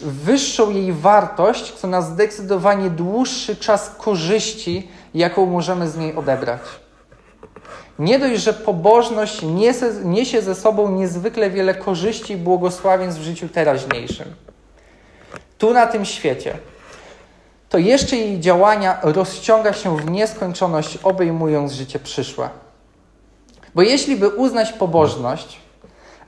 wyższą 0.00 0.70
jej 0.70 0.92
wartość, 0.92 1.72
co 1.72 1.88
na 1.88 2.02
zdecydowanie 2.02 2.90
dłuższy 2.90 3.56
czas 3.56 3.90
korzyści, 3.98 4.88
jaką 5.14 5.46
możemy 5.46 5.88
z 5.88 5.96
niej 5.96 6.16
odebrać. 6.16 6.60
Nie 7.98 8.18
dość, 8.18 8.42
że 8.42 8.52
pobożność 8.52 9.42
niesie, 10.04 10.42
ze 10.42 10.54
sobą 10.54 10.90
niezwykle 10.90 11.50
wiele 11.50 11.74
korzyści 11.74 12.32
i 12.32 12.36
błogosławieństw 12.36 13.20
w 13.20 13.24
życiu 13.24 13.48
teraźniejszym. 13.48 14.34
Tu 15.58 15.72
na 15.72 15.86
tym 15.86 16.04
świecie. 16.04 16.58
To 17.68 17.78
jeszcze 17.78 18.16
jej 18.16 18.40
działania 18.40 18.98
rozciąga 19.02 19.72
się 19.72 19.96
w 19.96 20.10
nieskończoność, 20.10 20.98
obejmując 21.02 21.72
życie 21.72 21.98
przyszłe. 21.98 22.48
Bo 23.74 23.82
jeśli 23.82 24.16
by 24.16 24.28
uznać 24.28 24.72
pobożność 24.72 25.58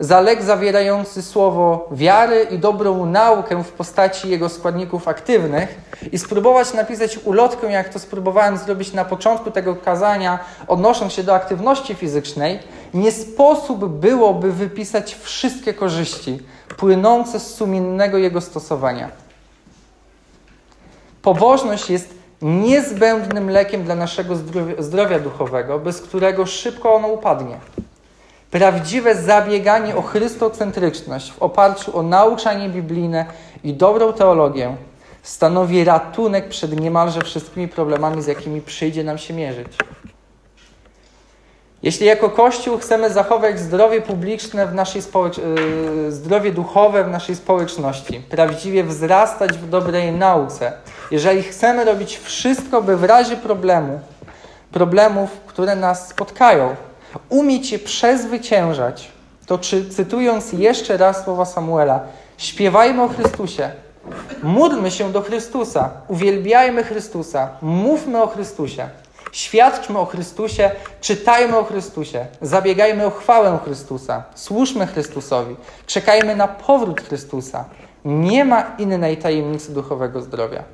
za 0.00 0.20
lek 0.20 0.42
zawierający 0.42 1.22
słowo 1.22 1.88
wiary 1.92 2.46
i 2.50 2.58
dobrą 2.58 3.06
naukę 3.06 3.64
w 3.64 3.72
postaci 3.72 4.30
jego 4.30 4.48
składników 4.48 5.08
aktywnych 5.08 5.80
i 6.12 6.18
spróbować 6.18 6.74
napisać 6.74 7.18
ulotkę, 7.24 7.72
jak 7.72 7.88
to 7.88 7.98
spróbowałem 7.98 8.58
zrobić 8.58 8.92
na 8.92 9.04
początku 9.04 9.50
tego 9.50 9.76
kazania, 9.76 10.38
odnosząc 10.68 11.12
się 11.12 11.22
do 11.22 11.34
aktywności 11.34 11.94
fizycznej, 11.94 12.58
nie 12.94 13.12
sposób 13.12 13.88
byłoby 13.88 14.52
wypisać 14.52 15.14
wszystkie 15.14 15.74
korzyści 15.74 16.38
płynące 16.76 17.40
z 17.40 17.54
sumiennego 17.54 18.18
jego 18.18 18.40
stosowania. 18.40 19.10
Pobożność 21.22 21.90
jest 21.90 22.14
niezbędnym 22.42 23.50
lekiem 23.50 23.84
dla 23.84 23.94
naszego 23.94 24.36
zdrowia, 24.78 25.18
duchowego, 25.18 25.78
bez 25.78 26.00
którego 26.00 26.46
szybko 26.46 26.94
ono 26.94 27.08
upadnie. 27.08 27.56
Prawdziwe 28.50 29.14
zabieganie 29.14 29.96
o 29.96 30.02
chrystocentryczność 30.02 31.32
w 31.32 31.42
oparciu 31.42 31.98
o 31.98 32.02
nauczanie 32.02 32.68
biblijne 32.68 33.26
i 33.64 33.74
dobrą 33.74 34.12
teologię 34.12 34.76
stanowi 35.22 35.84
ratunek 35.84 36.48
przed 36.48 36.80
niemalże 36.80 37.20
wszystkimi 37.20 37.68
problemami, 37.68 38.22
z 38.22 38.26
jakimi 38.26 38.60
przyjdzie 38.60 39.04
nam 39.04 39.18
się 39.18 39.34
mierzyć. 39.34 39.68
Jeśli 41.82 42.06
jako 42.06 42.30
Kościół 42.30 42.78
chcemy 42.78 43.10
zachować 43.10 43.60
zdrowie 43.60 44.00
publiczne 44.00 44.66
w 44.66 44.74
naszej 44.74 45.02
yy, 45.04 46.12
zdrowie 46.12 46.52
duchowe 46.52 47.04
w 47.04 47.08
naszej 47.08 47.36
społeczności, 47.36 48.20
prawdziwie 48.30 48.84
wzrastać 48.84 49.52
w 49.52 49.68
dobrej 49.68 50.12
nauce, 50.12 50.72
jeżeli 51.10 51.42
chcemy 51.42 51.84
robić 51.84 52.18
wszystko, 52.18 52.82
by 52.82 52.96
w 52.96 53.04
razie 53.04 53.36
problemu, 53.36 54.00
problemów, 54.72 55.30
które 55.46 55.76
nas 55.76 56.08
spotkają, 56.08 56.76
umieć 57.28 57.72
je 57.72 57.78
przezwyciężać, 57.78 59.10
to 59.46 59.58
czy, 59.58 59.90
cytując 59.90 60.52
jeszcze 60.52 60.96
raz 60.96 61.24
słowa 61.24 61.44
Samuela, 61.44 62.00
śpiewajmy 62.38 63.02
o 63.02 63.08
Chrystusie, 63.08 63.70
módlmy 64.42 64.90
się 64.90 65.12
do 65.12 65.22
Chrystusa, 65.22 65.90
uwielbiajmy 66.08 66.84
Chrystusa, 66.84 67.48
mówmy 67.62 68.22
o 68.22 68.26
Chrystusie, 68.26 68.88
świadczmy 69.32 69.98
o 69.98 70.06
Chrystusie, 70.06 70.70
czytajmy 71.00 71.56
o 71.56 71.64
Chrystusie, 71.64 72.26
zabiegajmy 72.42 73.06
o 73.06 73.10
chwałę 73.10 73.58
Chrystusa, 73.64 74.24
służmy 74.34 74.86
Chrystusowi, 74.86 75.56
czekajmy 75.86 76.36
na 76.36 76.48
powrót 76.48 77.00
Chrystusa. 77.00 77.64
Nie 78.04 78.44
ma 78.44 78.76
innej 78.78 79.16
tajemnicy 79.16 79.74
duchowego 79.74 80.22
zdrowia. 80.22 80.64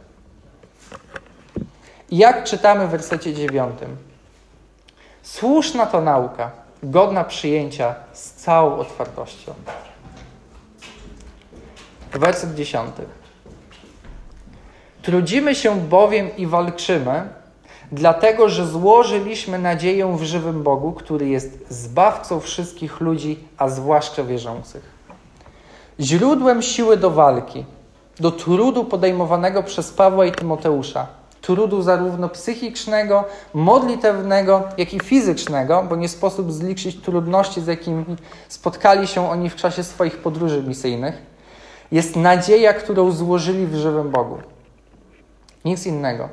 Jak 2.10 2.44
czytamy 2.44 2.86
w 2.86 2.90
wersecie 2.90 3.34
dziewiątym? 3.34 3.96
Słuszna 5.26 5.86
to 5.86 6.00
nauka, 6.00 6.50
godna 6.82 7.24
przyjęcia 7.24 7.94
z 8.12 8.32
całą 8.32 8.76
otwartością. 8.76 9.54
Werset 12.12 12.54
10. 12.54 12.90
Trudzimy 15.02 15.54
się 15.54 15.80
bowiem 15.80 16.36
i 16.36 16.46
walczymy, 16.46 17.28
dlatego 17.92 18.48
że 18.48 18.66
złożyliśmy 18.66 19.58
nadzieję 19.58 20.16
w 20.16 20.22
żywym 20.22 20.62
Bogu, 20.62 20.92
który 20.92 21.28
jest 21.28 21.66
zbawcą 21.68 22.40
wszystkich 22.40 23.00
ludzi, 23.00 23.38
a 23.58 23.68
zwłaszcza 23.68 24.24
wierzących. 24.24 24.90
Źródłem 26.00 26.62
siły 26.62 26.96
do 26.96 27.10
walki, 27.10 27.64
do 28.20 28.30
trudu 28.30 28.84
podejmowanego 28.84 29.62
przez 29.62 29.90
Pawła 29.90 30.26
i 30.26 30.32
Tymoteusza, 30.32 31.06
trudu 31.46 31.82
zarówno 31.82 32.28
psychicznego, 32.28 33.24
modlitewnego, 33.54 34.62
jak 34.78 34.94
i 34.94 35.00
fizycznego, 35.00 35.86
bo 35.88 35.96
nie 35.96 36.08
sposób 36.08 36.52
zliczyć 36.52 36.96
trudności, 36.96 37.60
z 37.60 37.66
jakimi 37.66 38.04
spotkali 38.48 39.06
się 39.06 39.30
oni 39.30 39.50
w 39.50 39.56
czasie 39.56 39.84
swoich 39.84 40.18
podróży 40.18 40.62
misyjnych, 40.62 41.22
jest 41.92 42.16
nadzieja, 42.16 42.74
którą 42.74 43.10
złożyli 43.10 43.66
w 43.66 43.74
żywym 43.74 44.10
Bogu. 44.10 44.38
Nic 45.64 45.86
innego. 45.86 46.28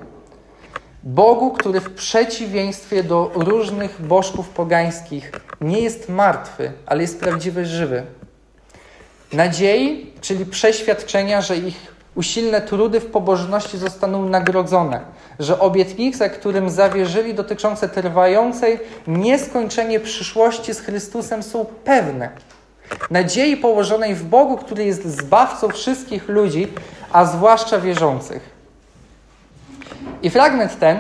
Bogu, 1.04 1.52
który 1.52 1.80
w 1.80 1.94
przeciwieństwie 1.94 3.04
do 3.04 3.32
różnych 3.36 4.02
bożków 4.02 4.50
pogańskich 4.50 5.32
nie 5.62 5.80
jest 5.80 6.10
martwy, 6.10 6.72
ale 6.86 7.02
jest 7.02 7.20
prawdziwy, 7.20 7.66
żywy. 7.66 8.04
Nadziei, 9.34 10.14
czyli 10.22 10.46
przeświadczenia, 10.46 11.42
że 11.42 11.58
ich 11.58 11.93
usilne 12.16 12.62
trudy 12.62 13.00
w 13.00 13.06
pobożności 13.06 13.78
zostaną 13.78 14.30
nagrodzone, 14.30 15.00
że 15.40 15.60
obietnice, 15.60 16.30
którym 16.30 16.70
zawierzyli 16.70 17.34
dotyczące 17.34 17.90
trwającej 17.90 18.80
nieskończenie 19.08 20.00
przyszłości 20.00 20.74
z 20.74 20.80
Chrystusem 20.80 21.44
są 21.44 21.66
pewne. 21.66 22.30
Nadziei 23.12 23.58
położonej 23.58 24.16
w 24.16 24.24
Bogu, 24.24 24.58
który 24.58 24.86
jest 24.86 25.06
zbawcą 25.06 25.70
wszystkich 25.70 26.30
ludzi, 26.30 26.68
a 27.12 27.26
zwłaszcza 27.26 27.80
wierzących. 27.80 28.54
I 30.24 30.30
fragment 30.30 30.80
ten 30.80 30.98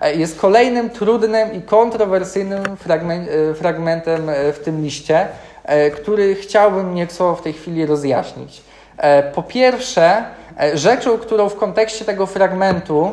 e, 0.00 0.14
jest 0.14 0.40
kolejnym 0.40 0.90
trudnym 0.90 1.52
i 1.52 1.62
kontrowersyjnym 1.62 2.62
e, 2.64 3.54
fragmentem 3.54 4.28
e, 4.28 4.52
w 4.52 4.58
tym 4.58 4.82
liście, 4.82 5.28
który 5.96 6.34
chciałbym 6.34 6.94
nieco 6.94 7.34
w 7.34 7.42
tej 7.42 7.52
chwili 7.52 7.86
rozjaśnić. 7.86 8.62
Po 9.34 9.42
pierwsze, 9.42 10.24
rzeczą, 10.74 11.18
którą 11.18 11.48
w 11.48 11.56
kontekście 11.56 12.04
tego 12.04 12.26
fragmentu 12.26 13.12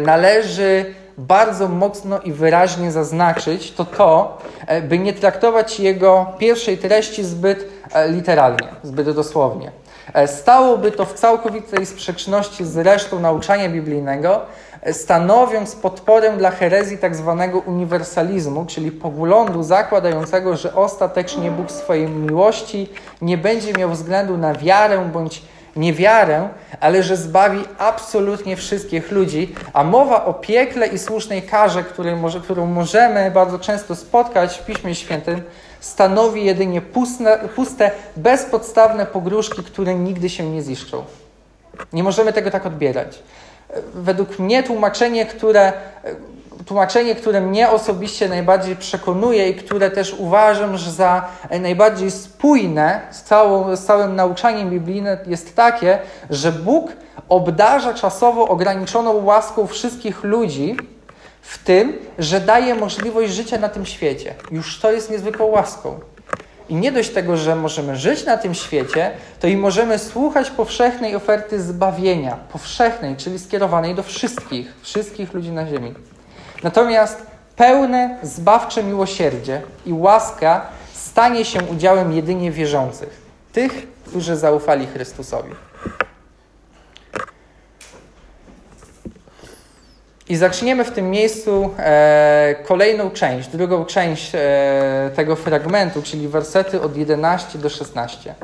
należy 0.00 0.94
bardzo 1.18 1.68
mocno 1.68 2.20
i 2.20 2.32
wyraźnie 2.32 2.92
zaznaczyć, 2.92 3.72
to 3.72 3.84
to, 3.84 4.38
by 4.82 4.98
nie 4.98 5.12
traktować 5.12 5.80
jego 5.80 6.26
pierwszej 6.38 6.78
treści 6.78 7.24
zbyt 7.24 7.68
literalnie, 8.08 8.68
zbyt 8.82 9.10
dosłownie. 9.10 9.70
E, 10.14 10.28
stałoby 10.28 10.92
to 10.92 11.04
w 11.04 11.12
całkowitej 11.12 11.86
sprzeczności 11.86 12.64
z 12.64 12.76
resztą 12.76 13.20
nauczania 13.20 13.68
biblijnego, 13.68 14.40
e, 14.82 14.94
stanowiąc 14.94 15.76
podporę 15.76 16.36
dla 16.36 16.50
herezji 16.50 16.98
tak 16.98 17.16
zwanego 17.16 17.58
uniwersalizmu, 17.58 18.66
czyli 18.66 18.92
poglądu 18.92 19.62
zakładającego, 19.62 20.56
że 20.56 20.74
ostatecznie 20.74 21.50
Bóg 21.50 21.70
swojej 21.70 22.08
miłości 22.08 22.88
nie 23.22 23.38
będzie 23.38 23.72
miał 23.72 23.90
względu 23.90 24.36
na 24.36 24.54
wiarę 24.54 25.10
bądź 25.12 25.42
niewiarę, 25.78 26.48
ale 26.80 27.02
że 27.02 27.16
zbawi 27.16 27.64
absolutnie 27.78 28.56
wszystkich 28.56 29.10
ludzi, 29.10 29.54
a 29.72 29.84
mowa 29.84 30.24
o 30.24 30.34
piekle 30.34 30.86
i 30.86 30.98
słusznej 30.98 31.42
karze, 31.42 31.84
może, 32.16 32.40
którą 32.40 32.66
możemy 32.66 33.30
bardzo 33.30 33.58
często 33.58 33.96
spotkać 33.96 34.58
w 34.58 34.64
Piśmie 34.64 34.94
Świętym, 34.94 35.42
stanowi 35.80 36.44
jedynie 36.44 36.80
puste, 37.54 37.90
bezpodstawne 38.16 39.06
pogróżki, 39.06 39.62
które 39.62 39.94
nigdy 39.94 40.28
się 40.28 40.50
nie 40.50 40.62
ziszczą. 40.62 41.04
Nie 41.92 42.02
możemy 42.02 42.32
tego 42.32 42.50
tak 42.50 42.66
odbierać. 42.66 43.18
Według 43.94 44.38
mnie 44.38 44.62
tłumaczenie, 44.62 45.26
które, 45.26 45.72
tłumaczenie, 46.66 47.14
które 47.14 47.40
mnie 47.40 47.70
osobiście 47.70 48.28
najbardziej 48.28 48.76
przekonuje 48.76 49.48
i 49.48 49.54
które 49.54 49.90
też 49.90 50.14
uważam 50.18 50.76
że 50.76 50.90
za 50.90 51.28
najbardziej 51.60 52.10
spójne 52.10 53.00
z, 53.10 53.22
całą, 53.22 53.76
z 53.76 53.84
całym 53.84 54.16
nauczaniem 54.16 54.70
biblijnym 54.70 55.18
jest 55.26 55.56
takie, 55.56 55.98
że 56.30 56.52
Bóg 56.52 56.92
obdarza 57.28 57.94
czasowo 57.94 58.48
ograniczoną 58.48 59.24
łaską 59.24 59.66
wszystkich 59.66 60.24
ludzi, 60.24 60.76
w 61.48 61.58
tym, 61.58 61.98
że 62.18 62.40
daje 62.40 62.74
możliwość 62.74 63.32
życia 63.32 63.58
na 63.58 63.68
tym 63.68 63.86
świecie. 63.86 64.34
Już 64.50 64.80
to 64.80 64.92
jest 64.92 65.10
niezwykłą 65.10 65.46
łaską. 65.46 66.00
I 66.68 66.74
nie 66.74 66.92
dość 66.92 67.10
tego, 67.10 67.36
że 67.36 67.56
możemy 67.56 67.96
żyć 67.96 68.24
na 68.24 68.36
tym 68.36 68.54
świecie, 68.54 69.10
to 69.40 69.46
i 69.46 69.56
możemy 69.56 69.98
słuchać 69.98 70.50
powszechnej 70.50 71.16
oferty 71.16 71.62
zbawienia, 71.62 72.36
powszechnej, 72.52 73.16
czyli 73.16 73.38
skierowanej 73.38 73.94
do 73.94 74.02
wszystkich, 74.02 74.74
wszystkich 74.82 75.34
ludzi 75.34 75.50
na 75.50 75.66
ziemi. 75.66 75.94
Natomiast 76.62 77.22
pełne, 77.56 78.18
zbawcze 78.22 78.84
miłosierdzie 78.84 79.62
i 79.86 79.92
łaska 79.92 80.66
stanie 80.94 81.44
się 81.44 81.62
udziałem 81.62 82.12
jedynie 82.12 82.50
wierzących, 82.50 83.22
tych, 83.52 83.72
którzy 84.06 84.36
zaufali 84.36 84.86
Chrystusowi. 84.86 85.50
I 90.28 90.36
zaczniemy 90.36 90.84
w 90.84 90.90
tym 90.90 91.10
miejscu 91.10 91.70
e, 91.78 92.54
kolejną 92.66 93.10
część, 93.10 93.48
drugą 93.48 93.84
część 93.84 94.30
e, 94.34 95.10
tego 95.16 95.36
fragmentu, 95.36 96.02
czyli 96.02 96.28
wersety 96.28 96.82
od 96.82 96.96
11 96.96 97.58
do 97.58 97.68
16. 97.68 98.34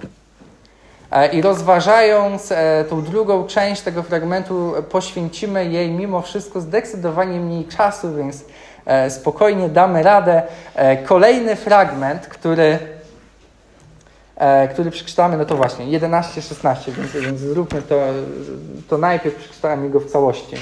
E, 1.15 1.29
I 1.29 1.43
rozważając 1.43 2.53
e, 2.53 2.85
tą 2.91 3.03
drugą 3.03 3.47
część 3.47 3.83
tego 3.83 4.03
fragmentu, 4.03 4.75
poświęcimy 4.91 5.67
jej 5.67 5.91
mimo 5.91 6.23
wszystko 6.23 6.61
zdecydowanie 6.61 7.41
mniej 7.41 7.65
czasu, 7.65 8.15
więc 8.15 8.45
e, 8.87 9.11
spokojnie 9.11 9.69
damy 9.69 10.03
radę. 10.03 10.43
Kolejny 11.05 11.57
fragment, 11.57 12.27
który, 12.27 12.79
który 14.73 14.91
przeczytamy, 14.91 15.37
no 15.37 15.45
to 15.45 15.57
właśnie 15.57 16.01
11-16, 16.01 16.93
więc, 16.93 17.13
więc 17.13 17.41
zróbmy 17.41 17.83
to, 17.83 18.01
to 18.89 18.99
najpierw 18.99 19.37
przeczytamy 19.37 19.91
go 19.91 20.01
w 20.01 20.11
całości. 20.11 20.57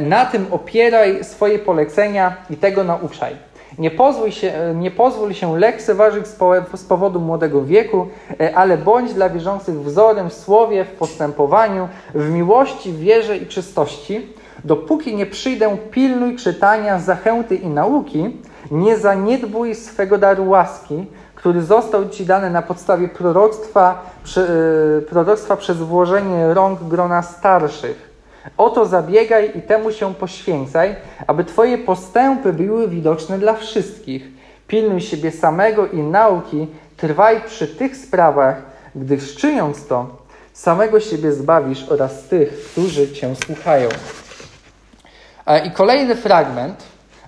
Na 0.00 0.26
tym 0.26 0.46
opieraj 0.50 1.24
swoje 1.24 1.58
polecenia 1.58 2.36
i 2.50 2.56
tego 2.56 2.84
nauczaj. 2.84 3.36
Nie 3.80 3.90
pozwól 3.90 4.30
się, 4.30 4.52
e, 4.52 4.74
nie 4.74 4.90
pozwól 4.90 5.32
się 5.32 5.58
lekceważyć 5.58 6.26
z 6.74 6.84
powodu 6.84 7.20
młodego 7.20 7.64
wieku, 7.64 8.06
e, 8.40 8.56
ale 8.56 8.78
bądź 8.78 9.14
dla 9.14 9.28
wierzących 9.28 9.82
wzorem 9.82 10.30
w 10.30 10.34
słowie, 10.34 10.84
w 10.84 10.90
postępowaniu, 10.90 11.88
w 12.14 12.30
miłości, 12.30 12.92
wierze 12.92 13.36
i 13.36 13.46
czystości. 13.46 14.26
Dopóki 14.64 15.16
nie 15.16 15.26
przyjdę, 15.26 15.76
pilnuj 15.90 16.36
czytania, 16.36 16.98
zachęty 16.98 17.56
i 17.56 17.68
nauki, 17.68 18.36
nie 18.70 18.96
zaniedbuj 18.96 19.74
swego 19.74 20.18
daru 20.18 20.48
łaski, 20.48 21.06
który 21.34 21.62
został 21.62 22.08
Ci 22.08 22.26
dany 22.26 22.50
na 22.50 22.62
podstawie 22.62 23.08
proroctwa, 23.08 24.02
proroctwa 25.08 25.56
przez 25.56 25.76
włożenie 25.76 26.54
rąk 26.54 26.80
grona 26.82 27.22
starszych 27.22 28.09
o 28.56 28.70
to 28.70 28.86
zabiegaj 28.86 29.52
i 29.58 29.62
temu 29.62 29.92
się 29.92 30.14
poświęcaj, 30.14 30.96
aby 31.26 31.44
Twoje 31.44 31.78
postępy 31.78 32.52
były 32.52 32.88
widoczne 32.88 33.38
dla 33.38 33.54
wszystkich. 33.54 34.28
Pilnuj 34.66 35.00
siebie 35.00 35.30
samego 35.30 35.86
i 35.86 35.98
nauki, 35.98 36.66
trwaj 36.96 37.40
przy 37.40 37.66
tych 37.68 37.96
sprawach, 37.96 38.62
gdyż 38.94 39.36
czyniąc 39.36 39.86
to, 39.86 40.06
samego 40.52 41.00
siebie 41.00 41.32
zbawisz 41.32 41.88
oraz 41.88 42.22
tych, 42.22 42.70
którzy 42.72 43.12
Cię 43.12 43.34
słuchają. 43.46 43.88
I 45.64 45.70
kolejny 45.70 46.16
fragment 46.16 46.82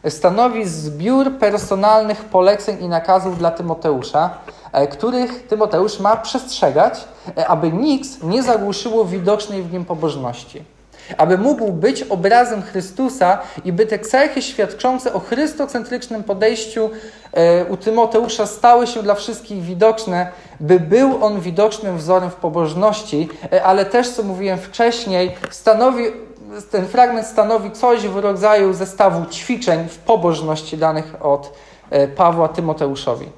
stanowi 0.09 0.64
zbiór 0.64 1.33
personalnych 1.33 2.25
poleceń 2.25 2.85
i 2.85 2.88
nakazów 2.88 3.38
dla 3.38 3.51
Tymoteusza, 3.51 4.31
e, 4.72 4.87
których 4.87 5.46
Tymoteusz 5.46 6.01
ma 6.01 6.16
przestrzegać, 6.16 7.05
e, 7.38 7.46
aby 7.46 7.72
nikt 7.72 8.22
nie 8.22 8.42
zagłuszyło 8.42 9.05
widocznej 9.05 9.62
w 9.62 9.72
nim 9.72 9.85
pobożności 9.85 10.64
aby 11.16 11.38
mógł 11.38 11.72
być 11.72 12.02
obrazem 12.02 12.62
Chrystusa 12.62 13.38
i 13.64 13.72
by 13.72 13.86
te 13.86 13.98
cechy 13.98 14.42
świadczące 14.42 15.12
o 15.12 15.20
chrystocentrycznym 15.20 16.24
podejściu 16.24 16.90
e, 17.32 17.64
u 17.64 17.76
Tymoteusza 17.76 18.46
stały 18.46 18.86
się 18.86 19.02
dla 19.02 19.14
wszystkich 19.14 19.62
widoczne, 19.62 20.26
by 20.60 20.80
był 20.80 21.24
on 21.24 21.40
widocznym 21.40 21.98
wzorem 21.98 22.30
w 22.30 22.34
pobożności, 22.34 23.28
e, 23.52 23.64
ale 23.64 23.84
też, 23.84 24.10
co 24.10 24.22
mówiłem 24.22 24.58
wcześniej, 24.58 25.36
stanowi, 25.50 26.04
ten 26.70 26.86
fragment 26.86 27.26
stanowi 27.26 27.70
coś 27.70 28.08
w 28.08 28.16
rodzaju 28.16 28.72
zestawu 28.72 29.26
ćwiczeń 29.26 29.88
w 29.88 29.98
pobożności 29.98 30.78
danych 30.78 31.14
od 31.20 31.52
e, 31.90 32.08
Pawła 32.08 32.48
Tymoteuszowi. 32.48 33.28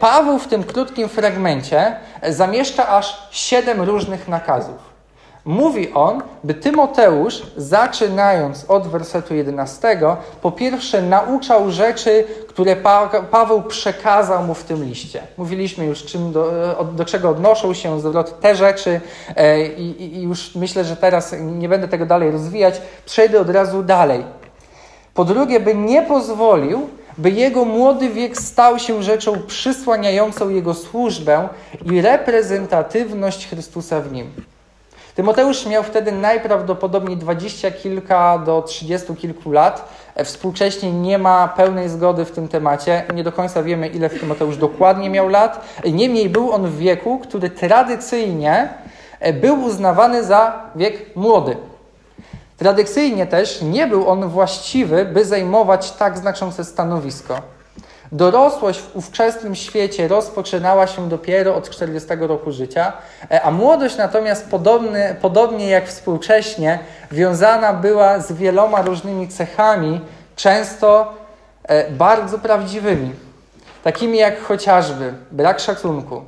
Paweł 0.00 0.38
w 0.38 0.46
tym 0.46 0.64
krótkim 0.64 1.08
fragmencie 1.08 1.96
zamieszcza 2.28 2.88
aż 2.88 3.28
siedem 3.30 3.82
różnych 3.82 4.28
nakazów. 4.28 4.91
Mówi 5.44 5.92
on, 5.92 6.22
by 6.44 6.54
Tymoteusz, 6.54 7.42
zaczynając 7.56 8.64
od 8.68 8.86
wersetu 8.86 9.34
11, 9.34 10.00
po 10.42 10.52
pierwsze 10.52 11.02
nauczał 11.02 11.70
rzeczy, 11.70 12.24
które 12.48 12.76
pa 12.76 13.08
Paweł 13.30 13.62
przekazał 13.62 14.42
mu 14.42 14.54
w 14.54 14.64
tym 14.64 14.84
liście. 14.84 15.22
Mówiliśmy 15.36 15.86
już, 15.86 16.04
czym 16.04 16.32
do, 16.32 16.52
do 16.96 17.04
czego 17.04 17.30
odnoszą 17.30 17.74
się 17.74 18.00
zwrot 18.00 18.40
te 18.40 18.56
rzeczy 18.56 19.00
e, 19.36 19.66
i, 19.66 20.16
i 20.16 20.22
już 20.22 20.54
myślę, 20.54 20.84
że 20.84 20.96
teraz 20.96 21.34
nie 21.40 21.68
będę 21.68 21.88
tego 21.88 22.06
dalej 22.06 22.30
rozwijać. 22.30 22.80
Przejdę 23.06 23.40
od 23.40 23.50
razu 23.50 23.82
dalej. 23.82 24.24
Po 25.14 25.24
drugie, 25.24 25.60
by 25.60 25.74
nie 25.74 26.02
pozwolił, 26.02 26.88
by 27.18 27.30
jego 27.30 27.64
młody 27.64 28.08
wiek 28.08 28.40
stał 28.40 28.78
się 28.78 29.02
rzeczą 29.02 29.42
przysłaniającą 29.46 30.48
jego 30.48 30.74
służbę 30.74 31.48
i 31.92 32.00
reprezentatywność 32.00 33.48
Chrystusa 33.48 34.00
w 34.00 34.12
nim. 34.12 34.32
Tymoteusz 35.14 35.66
miał 35.66 35.82
wtedy 35.82 36.12
najprawdopodobniej 36.12 37.16
dwadzieścia 37.16 37.70
kilka 37.70 38.38
do 38.38 38.62
trzydziestu 38.62 39.14
kilku 39.14 39.52
lat. 39.52 39.88
E, 40.14 40.24
współcześnie 40.24 40.92
nie 40.92 41.18
ma 41.18 41.48
pełnej 41.48 41.88
zgody 41.88 42.24
w 42.24 42.30
tym 42.30 42.48
temacie. 42.48 43.04
Nie 43.14 43.24
do 43.24 43.32
końca 43.32 43.62
wiemy, 43.62 43.88
ile 43.88 44.10
Tymoteusz 44.10 44.56
dokładnie 44.56 45.10
miał 45.10 45.28
lat. 45.28 45.64
Niemniej 45.92 46.30
był 46.30 46.52
on 46.52 46.66
w 46.66 46.76
wieku, 46.76 47.18
który 47.18 47.50
tradycyjnie 47.50 48.68
e, 49.20 49.32
był 49.32 49.62
uznawany 49.62 50.24
za 50.24 50.70
wiek 50.74 51.16
młody. 51.16 51.56
Tradycyjnie 52.58 53.26
też 53.26 53.62
nie 53.62 53.86
był 53.86 54.08
on 54.08 54.28
właściwy, 54.28 55.04
by 55.04 55.24
zajmować 55.24 55.92
tak 55.92 56.18
znaczące 56.18 56.64
stanowisko. 56.64 57.38
Dorosłość 58.12 58.80
w 58.80 58.96
ówczesnym 58.96 59.54
świecie 59.54 60.08
rozpoczynała 60.08 60.86
się 60.86 61.08
dopiero 61.08 61.54
od 61.54 61.70
40 61.70 62.08
roku 62.20 62.52
życia, 62.52 62.92
e, 63.30 63.42
a 63.42 63.50
młodość 63.50 63.96
natomiast 63.96 64.50
podobny, 64.50 65.16
podobnie 65.20 65.70
jak 65.70 65.88
współcześnie 65.88 66.78
wiązana 67.12 67.72
była 67.72 68.18
z 68.18 68.32
wieloma 68.32 68.82
różnymi 68.82 69.28
cechami, 69.28 70.00
często 70.36 71.14
e, 71.64 71.90
bardzo 71.90 72.38
prawdziwymi, 72.38 73.12
takimi 73.84 74.18
jak 74.18 74.42
chociażby 74.42 75.14
brak 75.30 75.60
szacunku, 75.60 76.22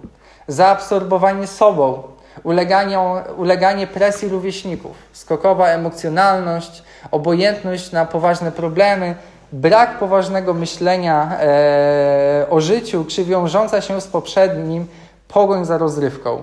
zaabsorbowanie 0.49 1.47
sobą, 1.47 2.03
uleganie, 2.43 2.99
uleganie 3.37 3.87
presji 3.87 4.29
rówieśników, 4.29 4.97
skokowa 5.13 5.69
emocjonalność, 5.69 6.83
obojętność 7.11 7.93
na 7.93 8.07
poważne 8.07 8.53
problemy, 8.53 9.15
brak 9.55 9.99
poważnego 9.99 10.55
myślenia 10.55 11.39
e, 11.41 12.47
o 12.51 12.61
życiu, 12.61 13.05
czy 13.05 13.25
wiążąca 13.25 13.81
się 13.81 14.01
z 14.01 14.07
poprzednim 14.07 14.87
pogoń 15.29 15.65
za 15.65 15.79
rozrywką. 15.79 16.43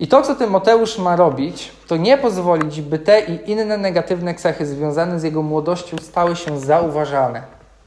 I 0.00 0.08
to, 0.08 0.22
co 0.22 0.34
Tymoteusz 0.34 0.98
ma 0.98 1.16
robić, 1.16 1.72
to 1.86 1.96
nie 1.96 2.18
pozwolić, 2.18 2.80
by 2.80 2.98
te 2.98 3.20
i 3.20 3.50
inne 3.50 3.78
negatywne 3.78 4.34
cechy 4.34 4.66
związane 4.66 5.20
z 5.20 5.22
jego 5.22 5.42
młodością 5.42 5.96
stały 5.98 6.36
się 6.36 6.58
zauważane 6.58 7.42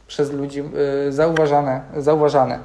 przez 0.08 0.32
ludzi, 0.32 0.64
e, 1.08 1.12
zauważane, 1.12 1.82
zauważane. 1.98 2.60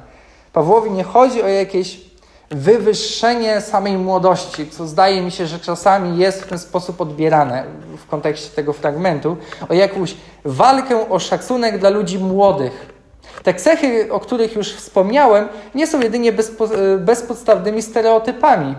Pawłowi 0.53 0.91
nie 0.91 1.03
chodzi 1.03 1.43
o 1.43 1.47
jakieś 1.47 2.08
wywyższenie 2.51 3.61
samej 3.61 3.97
młodości, 3.97 4.69
co 4.69 4.87
zdaje 4.87 5.21
mi 5.21 5.31
się, 5.31 5.47
że 5.47 5.59
czasami 5.59 6.17
jest 6.17 6.43
w 6.43 6.47
ten 6.47 6.59
sposób 6.59 7.01
odbierane 7.01 7.63
w 7.97 8.07
kontekście 8.07 8.49
tego 8.49 8.73
fragmentu, 8.73 9.37
o 9.69 9.73
jakąś 9.73 10.15
walkę 10.45 11.09
o 11.09 11.19
szacunek 11.19 11.77
dla 11.77 11.89
ludzi 11.89 12.19
młodych. 12.19 12.99
Te 13.43 13.53
cechy, 13.53 14.13
o 14.13 14.19
których 14.19 14.55
już 14.55 14.73
wspomniałem, 14.73 15.47
nie 15.75 15.87
są 15.87 15.99
jedynie 15.99 16.31
bezpo, 16.31 16.67
bezpodstawnymi 16.99 17.81
stereotypami. 17.81 18.75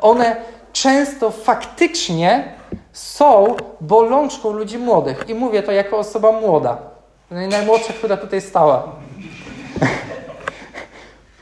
One 0.00 0.36
często 0.72 1.30
faktycznie 1.30 2.54
są 2.92 3.56
bolączką 3.80 4.52
ludzi 4.52 4.78
młodych. 4.78 5.24
I 5.28 5.34
mówię 5.34 5.62
to 5.62 5.72
jako 5.72 5.98
osoba 5.98 6.32
młoda. 6.32 6.78
Najmłodsza, 7.30 7.92
która 7.92 8.16
tutaj 8.16 8.40
stała. 8.40 8.92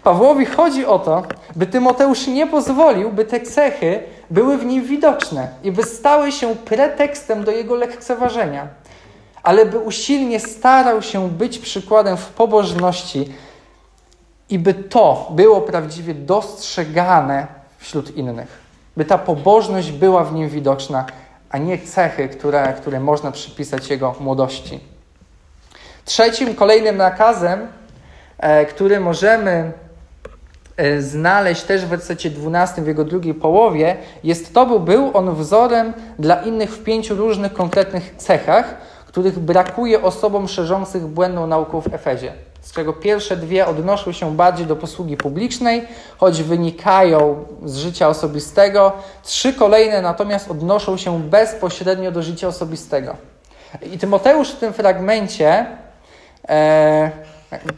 Pawłowi 0.04 0.46
chodzi 0.46 0.86
o 0.86 0.98
to, 0.98 1.22
by 1.56 1.66
Tymoteusz 1.66 2.26
nie 2.26 2.46
pozwolił, 2.46 3.12
by 3.12 3.24
te 3.24 3.40
cechy 3.40 4.02
były 4.30 4.58
w 4.58 4.64
nim 4.64 4.84
widoczne 4.84 5.48
i 5.62 5.72
by 5.72 5.82
stały 5.82 6.32
się 6.32 6.56
pretekstem 6.56 7.44
do 7.44 7.50
jego 7.50 7.74
lekceważenia, 7.74 8.68
ale 9.42 9.66
by 9.66 9.78
usilnie 9.78 10.40
starał 10.40 11.02
się 11.02 11.30
być 11.30 11.58
przykładem 11.58 12.16
w 12.16 12.28
pobożności 12.28 13.32
i 14.48 14.58
by 14.58 14.74
to 14.74 15.28
było 15.30 15.60
prawdziwie 15.60 16.14
dostrzegane 16.14 17.46
wśród 17.78 18.16
innych. 18.16 18.62
By 18.96 19.04
ta 19.04 19.18
pobożność 19.18 19.90
była 19.90 20.24
w 20.24 20.34
nim 20.34 20.48
widoczna, 20.48 21.06
a 21.50 21.58
nie 21.58 21.78
cechy, 21.78 22.28
które, 22.28 22.72
które 22.72 23.00
można 23.00 23.32
przypisać 23.32 23.90
jego 23.90 24.14
młodości. 24.20 24.80
Trzecim, 26.04 26.54
kolejnym 26.54 26.96
nakazem, 26.96 27.68
e, 28.38 28.66
który 28.66 29.00
możemy 29.00 29.72
znaleźć 30.98 31.62
też 31.62 31.84
w 31.84 31.88
wersecie 31.88 32.30
12 32.30 32.82
w 32.82 32.86
jego 32.86 33.04
drugiej 33.04 33.34
połowie, 33.34 33.96
jest 34.24 34.54
to, 34.54 34.66
by 34.66 34.80
był 34.80 35.10
on 35.14 35.34
wzorem 35.34 35.92
dla 36.18 36.42
innych 36.42 36.70
w 36.70 36.84
pięciu 36.84 37.16
różnych 37.16 37.52
konkretnych 37.52 38.14
cechach, 38.16 38.74
których 39.06 39.38
brakuje 39.38 40.02
osobom 40.02 40.48
szerzących 40.48 41.06
błędną 41.06 41.46
nauką 41.46 41.80
w 41.80 41.94
Efezie. 41.94 42.32
Z 42.60 42.72
czego 42.72 42.92
pierwsze 42.92 43.36
dwie 43.36 43.66
odnoszą 43.66 44.12
się 44.12 44.36
bardziej 44.36 44.66
do 44.66 44.76
posługi 44.76 45.16
publicznej, 45.16 45.88
choć 46.18 46.42
wynikają 46.42 47.44
z 47.64 47.76
życia 47.76 48.08
osobistego. 48.08 48.92
Trzy 49.22 49.52
kolejne 49.52 50.02
natomiast 50.02 50.50
odnoszą 50.50 50.96
się 50.96 51.22
bezpośrednio 51.22 52.12
do 52.12 52.22
życia 52.22 52.48
osobistego. 52.48 53.16
I 53.92 53.98
Tymoteusz 53.98 54.50
w 54.50 54.56
tym 54.56 54.72
fragmencie, 54.72 55.66
e, 56.48 57.10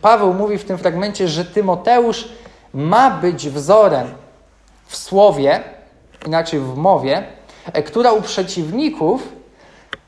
Paweł 0.01 0.35
mówi 0.35 0.59
w 0.59 0.65
tym 0.65 0.79
fragmencie, 0.79 1.29
że 1.29 1.45
Tymoteusz 1.45 2.29
ma 2.75 3.11
być 3.11 3.49
wzorem 3.49 4.15
w 4.87 4.97
słowie, 4.97 5.61
inaczej 6.27 6.61
w 6.61 6.77
mowie, 6.77 7.25
e, 7.73 7.83
która 7.83 8.13
u 8.13 8.23
przeciwników 8.23 9.33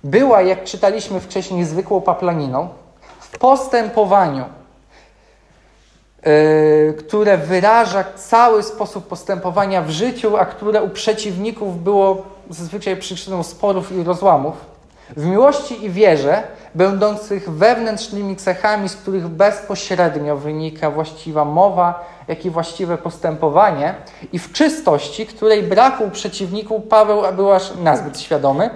była, 0.05 0.43
jak 0.43 0.65
czytaliśmy 0.65 1.21
wcześniej, 1.21 1.65
zwykłą 1.65 2.01
paplaniną, 2.01 2.69
w 3.21 3.39
postępowaniu, 3.39 4.45
yy, 6.27 6.95
które 6.99 7.39
wyraża 7.39 8.05
cały 8.05 8.63
sposób 8.63 9.07
postępowania 9.07 9.83
w 9.83 9.91
życiu, 9.91 10.37
a 10.37 10.45
które 10.45 10.83
u 10.83 10.89
przeciwników 10.89 11.83
było 11.83 12.23
zazwyczaj 12.51 12.97
przyczyną 12.97 13.43
sporów 13.43 13.93
i 13.93 14.03
rozłamów, 14.03 14.76
w 15.17 15.27
miłości 15.27 15.85
i 15.85 15.91
wierze, 15.91 16.43
będących 16.75 17.51
wewnętrznymi 17.51 18.37
cechami, 18.37 18.89
z 18.89 18.97
których 18.97 19.29
bezpośrednio 19.29 20.37
wynika 20.37 20.91
właściwa 20.91 21.45
mowa, 21.45 22.07
jak 22.29 22.45
i 22.45 22.51
właściwe 22.51 22.99
postępowanie 22.99 23.95
i 24.33 24.39
w 24.39 24.53
czystości, 24.53 25.27
której 25.27 25.63
braku 25.63 26.11
przeciwników 26.11 26.83
Paweł 26.89 27.23
był 27.37 27.53
aż 27.53 27.73
nazbyt 27.83 28.21
świadomy, 28.21 28.71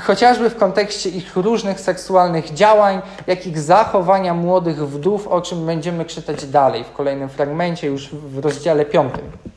chociażby 0.00 0.50
w 0.50 0.56
kontekście 0.56 1.08
ich 1.08 1.36
różnych 1.36 1.80
seksualnych 1.80 2.54
działań, 2.54 3.02
jak 3.26 3.46
ich 3.46 3.58
zachowania 3.58 4.34
młodych 4.34 4.88
wdów, 4.88 5.28
o 5.28 5.40
czym 5.40 5.66
będziemy 5.66 6.04
czytać 6.04 6.46
dalej 6.46 6.84
w 6.84 6.92
kolejnym 6.92 7.28
fragmencie, 7.28 7.86
już 7.86 8.14
w 8.14 8.38
rozdziale 8.38 8.84
piątym. 8.84 9.53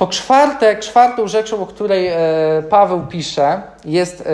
Po 0.00 0.06
czwarte, 0.06 0.76
czwartą 0.76 1.28
rzeczą, 1.28 1.62
o 1.62 1.66
której 1.66 2.08
e, 2.08 2.16
Paweł 2.70 3.06
pisze, 3.06 3.62
jest 3.84 4.26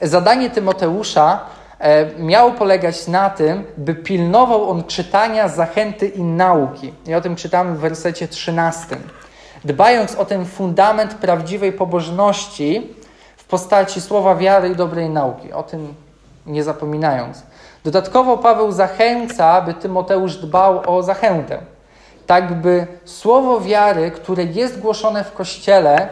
e, 0.00 0.08
zadanie 0.08 0.50
Tymoteusza 0.50 1.40
E, 1.80 2.06
miało 2.18 2.50
polegać 2.50 3.06
na 3.08 3.30
tym, 3.30 3.64
by 3.76 3.94
pilnował 3.94 4.70
on 4.70 4.84
czytania, 4.84 5.48
zachęty 5.48 6.08
i 6.08 6.22
nauki. 6.22 6.92
I 7.06 7.14
o 7.14 7.20
tym 7.20 7.36
czytamy 7.36 7.74
w 7.74 7.78
wersecie 7.78 8.28
13. 8.28 8.96
Dbając 9.64 10.14
o 10.14 10.24
ten 10.24 10.46
fundament 10.46 11.14
prawdziwej 11.14 11.72
pobożności 11.72 12.94
w 13.36 13.44
postaci 13.44 14.00
słowa 14.00 14.36
wiary 14.36 14.68
i 14.68 14.76
dobrej 14.76 15.10
nauki. 15.10 15.52
O 15.52 15.62
tym 15.62 15.94
nie 16.46 16.64
zapominając. 16.64 17.42
Dodatkowo 17.84 18.38
Paweł 18.38 18.72
zachęca, 18.72 19.62
by 19.62 19.74
Tymoteusz 19.74 20.36
dbał 20.36 20.82
o 20.86 21.02
zachętę. 21.02 21.58
Tak 22.30 22.60
by 22.60 22.86
słowo 23.04 23.60
wiary, 23.60 24.10
które 24.10 24.44
jest 24.44 24.80
głoszone 24.80 25.24
w 25.24 25.32
kościele, 25.32 26.08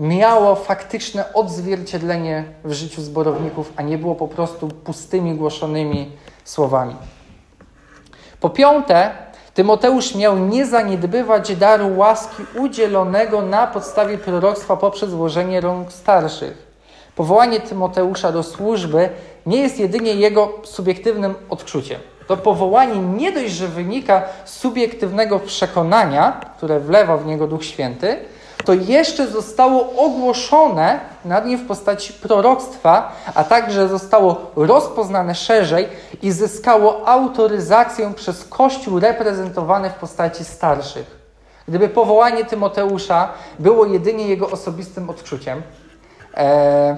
miało 0.00 0.54
faktyczne 0.54 1.32
odzwierciedlenie 1.34 2.44
w 2.64 2.72
życiu 2.72 3.02
zborowników, 3.02 3.72
a 3.76 3.82
nie 3.82 3.98
było 3.98 4.14
po 4.14 4.28
prostu 4.28 4.68
pustymi 4.68 5.34
głoszonymi 5.34 6.10
słowami. 6.44 6.96
Po 8.40 8.50
piąte, 8.50 9.10
Tymoteusz 9.54 10.14
miał 10.14 10.38
nie 10.38 10.66
zaniedbywać 10.66 11.56
daru 11.56 11.96
łaski 11.96 12.42
udzielonego 12.58 13.42
na 13.42 13.66
podstawie 13.66 14.18
proroctwa 14.18 14.76
poprzez 14.76 15.10
złożenie 15.10 15.60
rąk 15.60 15.92
starszych. 15.92 16.66
Powołanie 17.14 17.60
Tymoteusza 17.60 18.32
do 18.32 18.42
służby 18.42 19.08
nie 19.46 19.60
jest 19.60 19.78
jedynie 19.78 20.14
jego 20.14 20.52
subiektywnym 20.64 21.34
odczuciem. 21.50 22.00
To 22.26 22.36
powołanie 22.36 22.98
nie 22.98 23.32
dość, 23.32 23.52
że 23.52 23.68
wynika 23.68 24.22
z 24.44 24.52
subiektywnego 24.56 25.40
przekonania, 25.40 26.40
które 26.56 26.80
wlewa 26.80 27.16
w 27.16 27.26
niego 27.26 27.46
Duch 27.46 27.64
Święty, 27.64 28.18
to 28.64 28.74
jeszcze 28.74 29.26
zostało 29.26 29.92
ogłoszone 30.04 31.00
nad 31.24 31.46
nim 31.46 31.58
w 31.58 31.66
postaci 31.66 32.12
proroctwa, 32.12 33.12
a 33.34 33.44
także 33.44 33.88
zostało 33.88 34.50
rozpoznane 34.56 35.34
szerzej 35.34 35.88
i 36.22 36.32
zyskało 36.32 37.08
autoryzację 37.08 38.12
przez 38.16 38.44
Kościół 38.44 39.00
reprezentowany 39.00 39.90
w 39.90 39.94
postaci 39.94 40.44
starszych. 40.44 41.16
Gdyby 41.68 41.88
powołanie 41.88 42.44
Tymoteusza 42.44 43.28
było 43.58 43.86
jedynie 43.86 44.28
jego 44.28 44.50
osobistym 44.50 45.10
odczuciem, 45.10 45.62
e, 46.34 46.96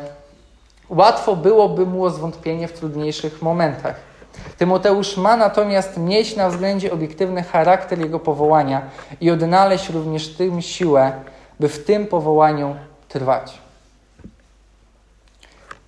łatwo 0.89 1.37
byłoby 1.37 1.87
mu 1.87 2.05
o 2.05 2.11
zwątpienie 2.11 2.69
w 2.69 2.73
trudniejszych 2.73 3.43
momentach. 3.43 4.08
Tymoteusz 4.59 5.17
ma 5.17 5.37
natomiast 5.37 5.97
mieć 5.97 6.37
na 6.37 6.51
względzie 6.51 6.93
obiektywny 6.93 7.43
charakter 7.43 7.99
jego 7.99 8.21
powołania 8.21 8.83
i 9.21 9.31
odnaleźć 9.31 9.89
również 9.89 10.29
tym 10.29 10.63
siłę, 10.63 11.13
by 11.61 11.69
w 11.69 11.85
tym 11.85 12.07
powołaniu 12.07 12.77
trwać. 13.09 13.59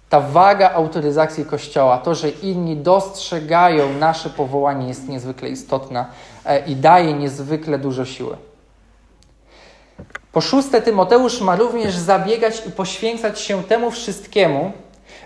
Ta 0.08 0.20
waga 0.20 0.70
autoryzacji 0.70 1.44
Kościoła, 1.44 1.98
to, 1.98 2.14
że 2.14 2.28
inni 2.28 2.76
dostrzegają 2.76 3.92
nasze 3.92 4.30
powołanie, 4.30 4.88
jest 4.88 5.08
niezwykle 5.08 5.48
istotna 5.48 6.06
e, 6.44 6.66
i 6.66 6.76
daje 6.76 7.12
niezwykle 7.12 7.78
dużo 7.78 8.04
siły. 8.04 8.36
Po 10.32 10.40
szóste, 10.40 10.82
Tymoteusz 10.82 11.40
ma 11.40 11.56
również 11.56 11.94
zabiegać 11.94 12.66
i 12.66 12.70
poświęcać 12.70 13.40
się 13.40 13.62
temu 13.62 13.90
wszystkiemu, 13.90 14.72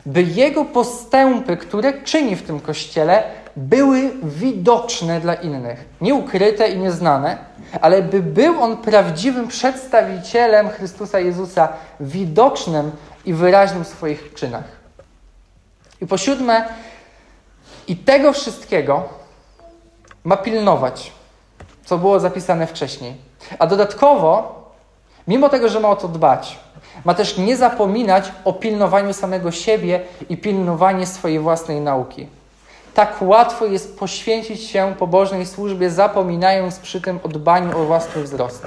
by 0.07 0.22
jego 0.22 0.64
postępy, 0.64 1.57
które 1.57 2.02
czyni 2.02 2.36
w 2.36 2.42
tym 2.42 2.61
kościele, 2.61 3.22
były 3.57 4.11
widoczne 4.22 5.20
dla 5.20 5.34
innych. 5.34 5.84
Nie 6.00 6.14
ukryte 6.14 6.68
i 6.68 6.78
nieznane, 6.78 7.38
ale 7.80 8.02
by 8.02 8.22
był 8.22 8.62
on 8.62 8.76
prawdziwym 8.76 9.48
przedstawicielem 9.48 10.68
Chrystusa 10.68 11.20
Jezusa, 11.20 11.68
widocznym 12.00 12.90
i 13.24 13.34
wyraźnym 13.34 13.84
w 13.84 13.88
swoich 13.88 14.34
czynach. 14.34 14.64
I 16.00 16.07
po 16.07 16.18
siódme, 16.18 16.68
i 17.88 17.96
tego 17.96 18.32
wszystkiego 18.32 19.09
ma 20.24 20.36
pilnować, 20.36 21.12
co 21.84 21.98
było 21.98 22.20
zapisane 22.20 22.66
wcześniej. 22.66 23.16
A 23.59 23.66
dodatkowo, 23.66 24.62
mimo 25.28 25.48
tego, 25.48 25.68
że 25.68 25.80
ma 25.80 25.88
o 25.88 25.96
to 25.96 26.09
dbać, 26.09 26.59
ma 27.05 27.14
też 27.14 27.38
nie 27.38 27.57
zapominać 27.57 28.32
o 28.45 28.53
pilnowaniu 28.53 29.12
samego 29.12 29.51
siebie 29.51 30.01
i 30.28 30.36
pilnowanie 30.36 31.07
swojej 31.07 31.38
własnej 31.38 31.80
nauki. 31.80 32.26
Tak 32.95 33.16
łatwo 33.20 33.66
jest 33.66 33.99
poświęcić 33.99 34.62
się 34.62 34.95
pobożnej 34.99 35.47
służbie, 35.47 35.90
zapominając 35.90 36.78
przy 36.78 37.01
tym 37.01 37.20
o 37.22 37.28
dbaniu 37.28 37.78
o 37.78 37.84
własny 37.84 38.22
wzrost. 38.22 38.66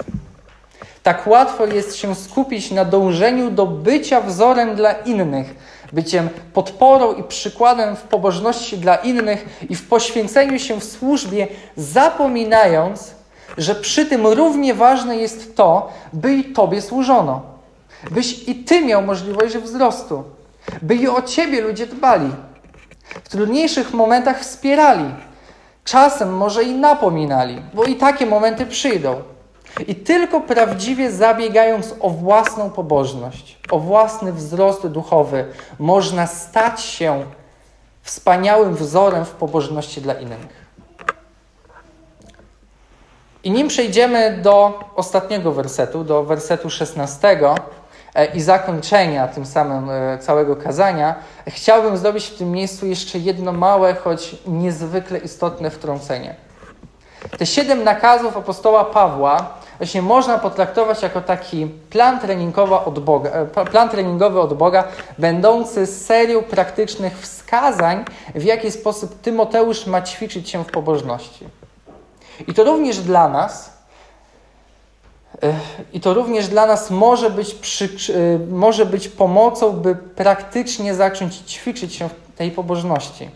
Tak 1.03 1.28
łatwo 1.28 1.65
jest 1.65 1.95
się 1.95 2.15
skupić 2.15 2.71
na 2.71 2.86
dążeniu 2.86 3.51
do 3.51 3.65
bycia 3.65 4.21
wzorem 4.21 4.75
dla 4.75 4.91
innych, 4.91 5.55
byciem 5.93 6.30
podporą 6.53 7.13
i 7.13 7.23
przykładem 7.23 7.95
w 7.95 8.01
pobożności 8.01 8.78
dla 8.78 8.95
innych 8.95 9.65
i 9.69 9.75
w 9.75 9.88
poświęceniu 9.88 10.59
się 10.59 10.80
w 10.80 10.84
służbie, 10.84 11.47
zapominając, 11.78 13.15
że 13.57 13.75
przy 13.75 14.05
tym 14.05 14.28
równie 14.28 14.73
ważne 14.73 15.17
jest 15.17 15.55
to, 15.55 15.89
by 16.13 16.34
i 16.34 16.53
Tobie 16.53 16.82
służono, 16.82 17.56
byś 18.11 18.47
i 18.49 18.55
Ty 18.55 18.85
miał 18.85 19.01
możliwość 19.01 19.57
wzrostu, 19.57 20.23
by 20.81 20.95
i 20.95 21.07
o 21.07 21.21
Ciebie 21.21 21.61
ludzie 21.61 21.87
dbali 21.87 22.31
w 23.23 23.29
trudniejszych 23.29 23.93
momentach 23.93 24.39
wspierali, 24.39 25.15
czasem 25.83 26.37
może 26.37 26.63
i 26.63 26.75
napominali, 26.75 27.61
bo 27.73 27.83
i 27.83 27.95
takie 27.95 28.25
momenty 28.25 28.65
przyjdą. 28.65 29.21
I 29.87 29.95
tylko 29.95 30.41
prawdziwie 30.41 31.11
zabiegając 31.11 31.95
o 31.99 32.09
własną 32.09 32.69
pobożność, 32.69 33.59
o 33.71 33.79
własny 33.79 34.33
wzrost 34.33 34.87
duchowy, 34.87 35.45
można 35.79 36.27
stać 36.27 36.81
się 36.81 37.23
wspaniałym 38.01 38.75
wzorem 38.75 39.25
w 39.25 39.31
pobożności 39.31 40.01
dla 40.01 40.13
innych. 40.13 40.67
I 43.43 43.51
nim 43.51 43.67
przejdziemy 43.67 44.39
do 44.41 44.79
ostatniego 44.95 45.51
wersetu, 45.51 46.03
do 46.03 46.23
wersetu 46.23 46.69
16, 46.69 47.27
E, 47.27 47.55
i 48.33 48.41
zakończenia 48.41 49.27
tym 49.27 49.45
samym 49.45 49.89
e, 49.89 50.17
całego 50.17 50.55
kazania, 50.55 51.15
chciałbym 51.47 51.97
zrobić 51.97 52.25
w 52.25 52.37
tym 52.37 52.51
miejscu 52.51 52.87
jeszcze 52.87 53.19
jedno 53.19 53.51
małe, 53.51 53.95
choć 53.95 54.35
niezwykle 54.47 55.19
istotne 55.19 55.69
wtrącenie. 55.69 56.35
Te 57.37 57.45
siedem 57.45 57.83
nakazów 57.83 58.37
apostoła 58.37 58.85
Pawła 58.85 59.57
właśnie 59.77 60.01
można 60.01 60.37
potraktować 60.37 61.03
jako 61.03 61.21
taki 61.21 61.67
plan 61.89 62.19
treningowy 62.19 62.75
od 62.75 62.99
Boga, 62.99 63.29
e, 63.29 63.65
plan 63.65 63.89
treningowy 63.89 64.39
od 64.39 64.53
Boga, 64.53 64.83
będący 65.17 65.87
serią 65.87 66.43
praktycznych 66.43 67.19
wskazań, 67.19 68.05
w 68.35 68.43
jaki 68.43 68.71
sposób 68.71 69.21
Tymoteusz 69.21 69.85
ma 69.85 70.01
ćwiczyć 70.01 70.49
się 70.49 70.63
w 70.63 70.71
pobożności. 70.71 71.45
I 72.47 72.53
to 72.53 72.63
również 72.63 72.99
dla 72.99 73.29
nas, 73.29 73.76
i 75.93 75.99
to 75.99 76.13
również 76.13 76.47
dla 76.47 76.65
nas 76.65 76.91
może 76.91 77.29
być, 77.29 77.53
przy, 77.53 77.89
może 78.49 78.85
być 78.85 79.07
pomocą, 79.07 79.71
by 79.71 79.95
praktycznie 79.95 80.95
zacząć 80.95 81.35
ćwiczyć 81.35 81.95
się 81.95 82.09
w 82.09 82.38
tej 82.38 82.51
pobożności. 82.51 83.29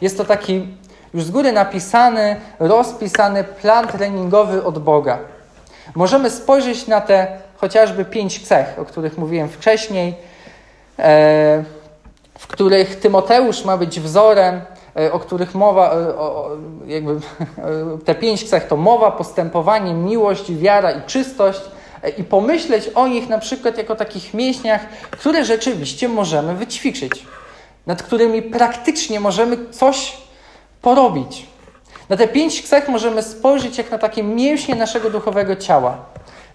Jest 0.00 0.16
to 0.16 0.24
taki 0.24 0.66
już 1.14 1.24
z 1.24 1.30
góry 1.30 1.52
napisany, 1.52 2.36
rozpisany 2.58 3.44
plan 3.44 3.88
treningowy 3.88 4.64
od 4.64 4.78
Boga. 4.78 5.18
Możemy 5.94 6.30
spojrzeć 6.30 6.86
na 6.86 7.00
te 7.00 7.38
chociażby 7.56 8.04
pięć 8.04 8.46
cech, 8.46 8.78
o 8.78 8.84
których 8.84 9.18
mówiłem 9.18 9.48
wcześniej, 9.48 10.14
e, 10.98 11.64
w 12.38 12.46
których 12.46 13.00
Tymoteusz 13.00 13.64
ma 13.64 13.76
być 13.76 14.00
wzorem, 14.00 14.60
o 15.12 15.18
których 15.18 15.54
mowa, 15.54 15.94
e, 15.94 16.14
jakby 16.86 17.20
te 18.06 18.14
pięć 18.14 18.50
cech 18.50 18.66
to 18.66 18.76
mowa, 18.76 19.10
postępowanie, 19.10 19.94
miłość, 19.94 20.52
wiara 20.52 20.90
i 20.90 21.02
czystość 21.02 21.60
e, 22.02 22.10
i 22.10 22.24
pomyśleć 22.24 22.90
o 22.94 23.08
nich 23.08 23.28
na 23.28 23.38
przykład 23.38 23.78
jako 23.78 23.96
takich 23.96 24.34
mięśniach, 24.34 24.80
które 25.10 25.44
rzeczywiście 25.44 26.08
możemy 26.08 26.54
wyćwiczyć, 26.54 27.26
nad 27.86 28.02
którymi 28.02 28.42
praktycznie 28.42 29.20
możemy 29.20 29.56
coś 29.70 30.16
porobić. 30.82 31.46
Na 32.08 32.16
te 32.16 32.28
pięć 32.28 32.68
cech 32.68 32.88
możemy 32.88 33.22
spojrzeć 33.22 33.78
jak 33.78 33.90
na 33.90 33.98
takie 33.98 34.22
mięśnie 34.22 34.74
naszego 34.74 35.10
duchowego 35.10 35.56
ciała. 35.56 35.98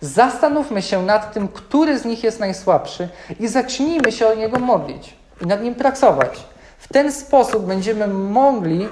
Zastanówmy 0.01 0.81
się 0.81 1.03
nad 1.03 1.33
tym, 1.33 1.47
który 1.47 1.99
z 1.99 2.05
nich 2.05 2.23
jest 2.23 2.39
najsłabszy 2.39 3.09
i 3.39 3.47
zacznijmy 3.47 4.11
się 4.11 4.27
o 4.27 4.35
niego 4.35 4.59
modlić 4.59 5.13
i 5.41 5.45
nad 5.45 5.63
nim 5.63 5.75
pracować. 5.75 6.43
W 6.89 6.93
ten 6.93 7.11
sposób 7.11 7.65
będziemy 7.65 8.07
mogli 8.07 8.88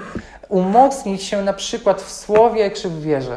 umocnić 0.48 1.22
się 1.22 1.42
na 1.42 1.52
przykład 1.52 2.02
w 2.02 2.12
słowie 2.12 2.70
czy 2.70 2.88
w 2.88 3.02
wierze. 3.02 3.36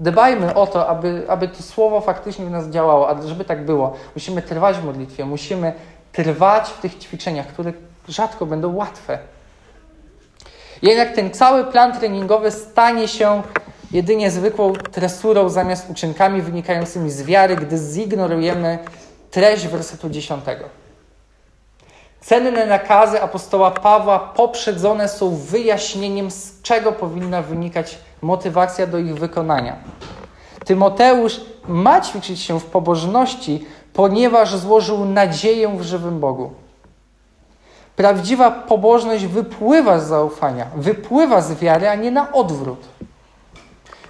Dbajmy 0.00 0.54
o 0.54 0.66
to, 0.66 0.88
aby, 0.88 1.24
aby 1.28 1.48
to 1.48 1.62
słowo 1.62 2.00
faktycznie 2.00 2.44
w 2.44 2.50
nas 2.50 2.68
działało, 2.68 3.08
a 3.08 3.22
żeby 3.22 3.44
tak 3.44 3.64
było, 3.64 3.96
musimy 4.14 4.42
trwać 4.42 4.76
w 4.76 4.84
modlitwie, 4.84 5.24
musimy 5.24 5.72
trwać 6.12 6.68
w 6.68 6.80
tych 6.80 6.98
ćwiczeniach, 6.98 7.46
które 7.46 7.72
rzadko 8.08 8.46
będą 8.46 8.74
łatwe. 8.74 9.18
Jednak 10.82 11.14
ten 11.14 11.30
cały 11.30 11.64
plan 11.64 11.98
treningowy 11.98 12.50
stanie 12.50 13.08
się 13.08 13.42
jedynie 13.92 14.30
zwykłą 14.30 14.72
tresurą 14.72 15.48
zamiast 15.48 15.90
uczynkami 15.90 16.42
wynikającymi 16.42 17.10
z 17.10 17.22
wiary, 17.22 17.56
gdy 17.56 17.78
zignorujemy 17.78 18.78
treść 19.30 19.66
wersetu 19.66 20.10
10. 20.10 20.44
Cenne 22.24 22.66
nakazy 22.66 23.22
apostoła 23.22 23.70
Pawła 23.70 24.18
poprzedzone 24.18 25.08
są 25.08 25.36
wyjaśnieniem, 25.36 26.30
z 26.30 26.62
czego 26.62 26.92
powinna 26.92 27.42
wynikać 27.42 27.98
motywacja 28.22 28.86
do 28.86 28.98
ich 28.98 29.14
wykonania. 29.14 29.76
Tymoteusz 30.64 31.40
ma 31.68 32.00
ćwiczyć 32.00 32.40
się 32.40 32.60
w 32.60 32.64
pobożności, 32.64 33.66
ponieważ 33.92 34.56
złożył 34.56 35.04
nadzieję 35.04 35.68
w 35.78 35.82
żywym 35.82 36.20
Bogu. 36.20 36.50
Prawdziwa 37.96 38.50
pobożność 38.50 39.26
wypływa 39.26 39.98
z 39.98 40.06
zaufania, 40.08 40.66
wypływa 40.76 41.40
z 41.40 41.54
wiary, 41.54 41.88
a 41.88 41.94
nie 41.94 42.10
na 42.10 42.32
odwrót. 42.32 42.80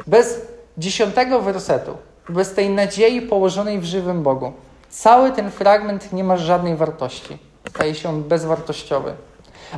Bez 0.06 0.40
dziesiątego 0.78 1.40
wersetu, 1.40 1.96
bez 2.28 2.54
tej 2.54 2.70
nadziei 2.70 3.22
położonej 3.22 3.78
w 3.78 3.84
żywym 3.84 4.22
Bogu, 4.22 4.52
cały 4.90 5.32
ten 5.32 5.50
fragment 5.50 6.12
nie 6.12 6.24
ma 6.24 6.36
żadnej 6.36 6.76
wartości 6.76 7.51
staje 7.68 7.94
się 7.94 8.08
on 8.08 8.22
bezwartościowy. 8.22 9.14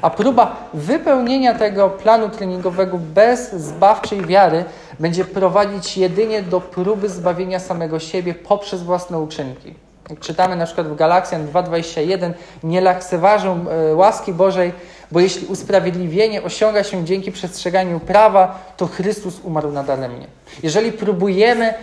A 0.03 0.11
próba 0.11 0.57
wypełnienia 0.75 1.55
tego 1.55 1.91
planu 1.91 2.29
treningowego 2.29 2.99
bez 2.99 3.53
zbawczej 3.53 4.27
wiary 4.27 4.65
będzie 5.01 5.25
prowadzić 5.25 5.97
jedynie 5.97 6.43
do 6.43 6.61
próby 6.61 7.09
zbawienia 7.09 7.59
samego 7.59 7.99
siebie 7.99 8.35
poprzez 8.35 8.83
własne 8.83 9.19
uczynki. 9.19 9.75
Jak 10.11 10.21
czytamy 10.21 10.57
na 10.57 10.67
przykład 10.67 10.89
w 10.89 10.95
Galaksjan 10.97 11.47
2.21, 11.47 12.33
nie 12.63 12.81
lekceważą 12.81 13.65
e, 13.69 13.95
łaski 13.95 14.33
Bożej, 14.33 14.73
Bo 15.13 15.21
jeśli 15.21 15.47
usprawiedliwienie 15.47 16.43
osiąga 16.43 16.85
się 16.85 17.05
dzięki 17.05 17.33
przestrzeganiu 17.33 18.01
prawa, 18.01 18.59
to 18.77 18.87
Chrystus 18.87 19.41
umarł 19.45 19.73
nadaremnie. 19.73 20.27
Jeżeli 20.63 20.93
próbujemy 20.93 21.75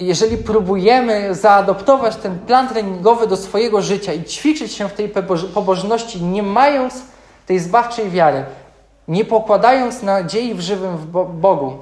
jeżeli 0.00 0.36
próbujemy 0.36 1.34
zaadoptować 1.34 2.16
ten 2.16 2.38
plan 2.38 2.68
treningowy 2.68 3.26
do 3.26 3.36
swojego 3.36 3.82
życia 3.82 4.12
i 4.12 4.24
ćwiczyć 4.24 4.72
się 4.72 4.88
w 4.88 4.92
tej 4.92 5.08
pobożności, 5.54 6.22
nie 6.22 6.42
mając 6.42 6.94
tej 7.46 7.58
zbawczej 7.58 8.10
wiary, 8.10 8.44
nie 9.08 9.24
pokładając 9.24 10.02
nadziei 10.02 10.54
w 10.54 10.60
żywym 10.60 10.96
Bogu 11.40 11.72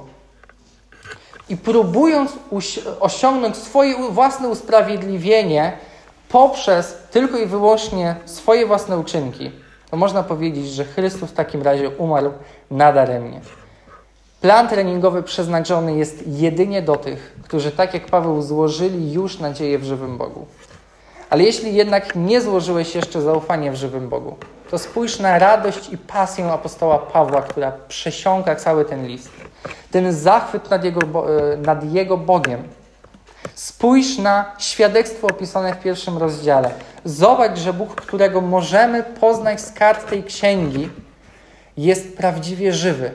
i 1.49 1.57
próbując 1.57 2.31
osiągnąć 2.99 3.57
swoje 3.57 3.95
własne 4.09 4.47
usprawiedliwienie 4.47 5.77
poprzez 6.29 6.97
tylko 7.11 7.37
i 7.37 7.45
wyłącznie 7.45 8.15
swoje 8.25 8.65
własne 8.65 8.97
uczynki, 8.97 9.51
to 9.89 9.97
można 9.97 10.23
powiedzieć, 10.23 10.67
że 10.67 10.85
Chrystus 10.85 11.29
w 11.29 11.33
takim 11.33 11.61
razie 11.61 11.89
umarł 11.89 12.31
nadaremnie. 12.71 13.41
Plan 14.41 14.67
treningowy 14.67 15.23
przeznaczony 15.23 15.97
jest 15.97 16.23
jedynie 16.27 16.81
do 16.81 16.95
tych, 16.95 17.35
którzy 17.43 17.71
tak 17.71 17.93
jak 17.93 18.05
Paweł 18.05 18.41
złożyli 18.41 19.13
już 19.13 19.39
nadzieję 19.39 19.79
w 19.79 19.83
żywym 19.83 20.17
Bogu. 20.17 20.45
Ale 21.29 21.43
jeśli 21.43 21.75
jednak 21.75 22.15
nie 22.15 22.41
złożyłeś 22.41 22.95
jeszcze 22.95 23.21
zaufania 23.21 23.71
w 23.71 23.75
żywym 23.75 24.09
Bogu, 24.09 24.37
to 24.71 24.77
spójrz 24.77 25.19
na 25.19 25.39
radość 25.39 25.89
i 25.89 25.97
pasję 25.97 26.51
apostoła 26.51 26.99
Pawła, 26.99 27.41
która 27.41 27.71
przesiąka 27.87 28.55
cały 28.55 28.85
ten 28.85 29.07
list. 29.07 29.29
Ten 29.91 30.13
zachwyt 30.13 30.69
nad 30.69 30.83
jego, 30.83 31.01
e, 31.01 31.57
nad 31.57 31.93
jego 31.93 32.17
Bogiem. 32.17 32.63
Spójrz 33.55 34.17
na 34.17 34.51
świadectwo 34.59 35.27
opisane 35.27 35.73
w 35.73 35.79
pierwszym 35.79 36.17
rozdziale. 36.17 36.71
Zobacz, 37.05 37.59
że 37.59 37.73
Bóg, 37.73 37.95
którego 37.95 38.41
możemy 38.41 39.03
poznać 39.03 39.61
z 39.61 39.71
kart 39.71 40.09
tej 40.09 40.23
księgi, 40.23 40.89
jest 41.77 42.17
prawdziwie 42.17 42.73
żywy. 42.73 43.11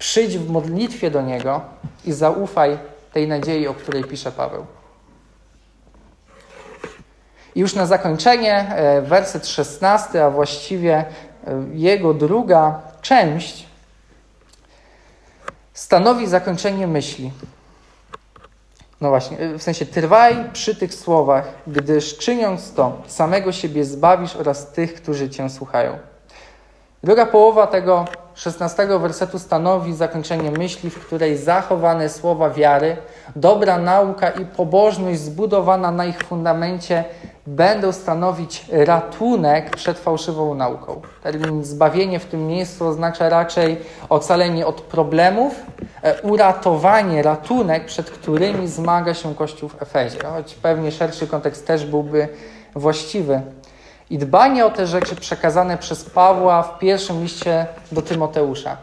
Przyjdź 0.00 0.38
w 0.38 0.50
modlitwie 0.50 1.10
do 1.10 1.22
Niego 1.22 1.60
i 2.04 2.12
zaufaj 2.12 2.78
tej 3.12 3.28
nadziei, 3.28 3.68
o 3.68 3.74
której 3.74 4.04
pisze 4.04 4.32
Paweł. 4.32 4.66
I 7.54 7.60
już 7.60 7.74
na 7.74 7.86
zakończenie, 7.86 8.54
e, 8.54 9.02
werset 9.02 9.46
16, 9.46 10.24
a 10.24 10.30
właściwie 10.30 10.94
e, 10.96 11.04
jego 11.72 12.14
druga 12.14 12.80
część, 13.02 13.66
stanowi 15.72 16.26
zakończenie 16.26 16.86
myśli. 16.86 17.32
No 19.00 19.08
właśnie, 19.08 19.38
e, 19.38 19.58
w 19.58 19.62
sensie 19.62 19.86
trwaj 19.86 20.50
przy 20.52 20.76
tych 20.76 20.94
słowach, 20.94 21.48
gdyż 21.66 22.18
czyniąc 22.18 22.72
to, 22.72 23.02
samego 23.06 23.52
siebie 23.52 23.84
zbawisz 23.84 24.36
oraz 24.36 24.72
tych, 24.72 24.94
którzy 24.94 25.30
cię 25.30 25.50
słuchają. 25.50 25.98
Druga 27.02 27.26
połowa 27.26 27.66
tego 27.66 28.04
16 28.40 28.98
wersetu 28.98 29.38
stanowi 29.38 29.94
zakończenie 29.94 30.50
myśli, 30.50 30.90
w 30.90 31.06
której 31.06 31.36
zachowane 31.36 32.08
słowa 32.08 32.50
wiary, 32.50 32.96
dobra 33.36 33.78
nauka 33.78 34.30
i 34.30 34.44
pobożność 34.44 35.20
zbudowana 35.20 35.90
na 35.90 36.04
ich 36.04 36.22
fundamencie 36.22 37.04
będą 37.46 37.92
stanowić 37.92 38.64
ratunek 38.72 39.76
przed 39.76 39.98
fałszywą 39.98 40.54
nauką. 40.54 41.00
Termin 41.22 41.64
zbawienie 41.64 42.18
w 42.20 42.26
tym 42.26 42.46
miejscu 42.46 42.86
oznacza 42.86 43.28
raczej 43.28 43.78
ocalenie 44.08 44.66
od 44.66 44.80
problemów, 44.80 45.54
e, 46.02 46.22
uratowanie, 46.22 47.22
ratunek, 47.22 47.84
przed 47.84 48.10
którymi 48.10 48.68
zmaga 48.68 49.14
się 49.14 49.34
Kościół 49.34 49.68
w 49.68 49.82
Efezie. 49.82 50.18
Choć 50.24 50.54
pewnie 50.54 50.92
szerszy 50.92 51.26
kontekst 51.26 51.66
też 51.66 51.86
byłby 51.86 52.28
właściwy. 52.74 53.40
I 54.10 54.18
dbanie 54.18 54.66
o 54.66 54.70
te 54.70 54.86
rzeczy 54.86 55.16
przekazane 55.16 55.78
przez 55.78 56.04
Pawła 56.04 56.62
w 56.62 56.78
pierwszym 56.78 57.22
liście 57.22 57.66
do 57.92 58.02
Tymoteusza. 58.02 58.76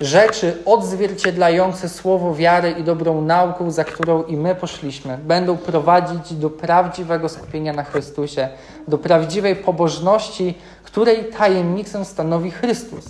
Rzeczy 0.00 0.62
odzwierciedlające 0.64 1.88
słowo 1.88 2.34
wiary 2.34 2.70
i 2.70 2.82
dobrą 2.82 3.20
nauką, 3.20 3.70
za 3.70 3.84
którą 3.84 4.22
i 4.22 4.36
my 4.36 4.54
poszliśmy, 4.54 5.18
będą 5.18 5.56
prowadzić 5.56 6.34
do 6.34 6.50
prawdziwego 6.50 7.28
skupienia 7.28 7.72
na 7.72 7.84
Chrystusie, 7.84 8.48
do 8.88 8.98
prawdziwej 8.98 9.56
pobożności, 9.56 10.58
której 10.84 11.24
tajemnicą 11.24 12.04
stanowi 12.04 12.50
Chrystus. 12.50 13.04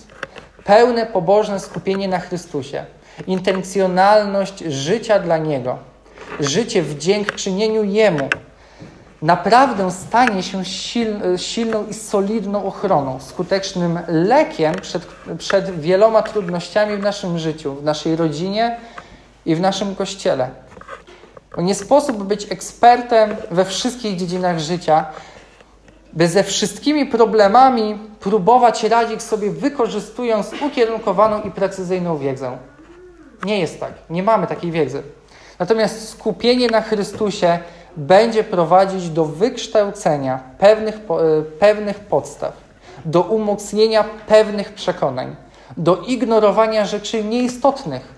Pełne 0.65 1.07
pobożne 1.07 1.61
skupienie 1.61 2.09
na 2.09 2.19
Chrystusie, 2.19 2.85
intencjonalność 3.27 4.59
życia 4.59 5.19
dla 5.19 5.39
Niego, 5.39 5.79
życie 6.41 6.83
w 6.83 6.99
dziękczynieniu 6.99 7.85
Jemu, 7.85 8.29
naprawdę 9.25 9.91
stanie 9.91 10.43
się 10.43 10.65
silną 11.37 11.87
i 11.87 11.95
solidną 11.95 12.65
ochroną, 12.65 13.21
skutecznym 13.21 13.99
lekiem 14.09 14.75
przed, 14.75 15.07
przed 15.39 15.81
wieloma 15.81 16.23
trudnościami 16.23 16.97
w 16.97 17.03
naszym 17.03 17.39
życiu, 17.39 17.75
w 17.75 17.85
naszej 17.85 18.17
rodzinie 18.17 18.77
i 19.47 19.55
w 19.55 19.61
naszym 19.61 19.95
kościele. 19.95 20.51
Nie 21.59 21.75
sposób 21.75 22.23
być 22.23 22.53
ekspertem 22.53 23.37
we 23.51 23.65
wszystkich 23.65 24.17
dziedzinach 24.17 24.59
życia, 24.59 25.07
by 26.13 26.29
ze 26.29 26.45
wszystkimi 26.45 27.07
problemami 27.07 27.99
próbować 28.21 28.85
radzić 28.85 29.23
sobie, 29.23 29.51
wykorzystując 29.51 30.51
ukierunkowaną 30.63 31.43
i 31.43 31.51
precyzyjną 31.51 32.19
wiedzę. 32.19 32.59
Nie 33.45 33.61
jest 33.61 33.81
tak. 33.81 33.93
Nie 34.11 34.23
mamy 34.23 34.47
takiej 34.47 34.71
wiedzy. 34.71 35.03
Natomiast 35.59 36.09
skupienie 36.09 36.69
na 36.69 36.81
Chrystusie 36.81 37.59
będzie 37.97 38.45
prowadzić 38.45 39.11
do 39.11 39.25
wykształcenia 39.25 40.41
pewnych, 40.59 40.95
e, 40.95 41.43
pewnych 41.43 42.01
podstaw, 42.01 42.53
do 43.05 43.23
umocnienia 43.23 44.05
pewnych 44.27 44.73
przekonań, 44.73 45.37
do 45.77 45.97
ignorowania 45.97 46.87
rzeczy 46.87 47.25
nieistotnych, 47.25 48.15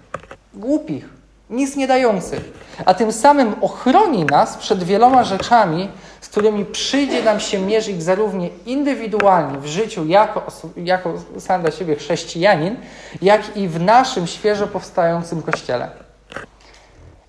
głupich, 0.55 1.09
nic 1.51 1.77
nie 1.77 1.87
dających, 1.87 2.53
a 2.85 2.95
tym 2.95 3.12
samym 3.12 3.55
ochroni 3.61 4.24
nas 4.24 4.57
przed 4.57 4.85
wieloma 4.85 5.24
rzeczami, 5.24 5.89
z 6.20 6.29
którymi 6.29 6.64
przyjdzie 6.64 7.22
nam 7.22 7.41
się 7.41 7.59
mierzyć 7.59 8.03
zarówno 8.03 8.45
indywidualnie 8.66 9.59
w 9.59 9.66
życiu 9.66 10.07
jako, 10.07 10.43
jako 10.77 11.12
sam 11.39 11.61
dla 11.61 11.70
siebie 11.70 11.97
chrześcijanin, 11.97 12.77
jak 13.22 13.57
i 13.57 13.68
w 13.68 13.81
naszym 13.81 14.27
świeżo 14.27 14.66
powstającym 14.66 15.43
kościele. 15.43 16.06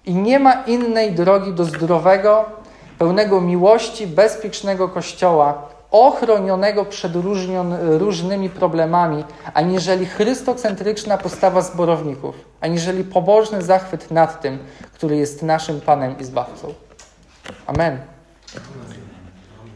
I 0.07 0.15
nie 0.15 0.39
ma 0.39 0.53
innej 0.53 1.11
drogi 1.11 1.53
do 1.53 1.65
zdrowego, 1.65 2.45
pełnego 2.97 3.41
miłości, 3.41 4.07
bezpiecznego 4.07 4.89
kościoła, 4.89 5.67
ochronionego 5.91 6.85
przed 6.85 7.13
różnymi 7.79 8.49
problemami, 8.49 9.23
aniżeli 9.53 10.05
chrystocentryczna 10.05 11.17
postawa 11.17 11.61
zborowników, 11.61 12.35
aniżeli 12.61 13.03
pobożny 13.03 13.61
zachwyt 13.61 14.11
nad 14.11 14.41
tym, 14.41 14.59
który 14.93 15.17
jest 15.17 15.43
naszym 15.43 15.81
Panem 15.81 16.19
i 16.19 16.23
Zbawcą. 16.23 16.73
Amen. 17.67 17.99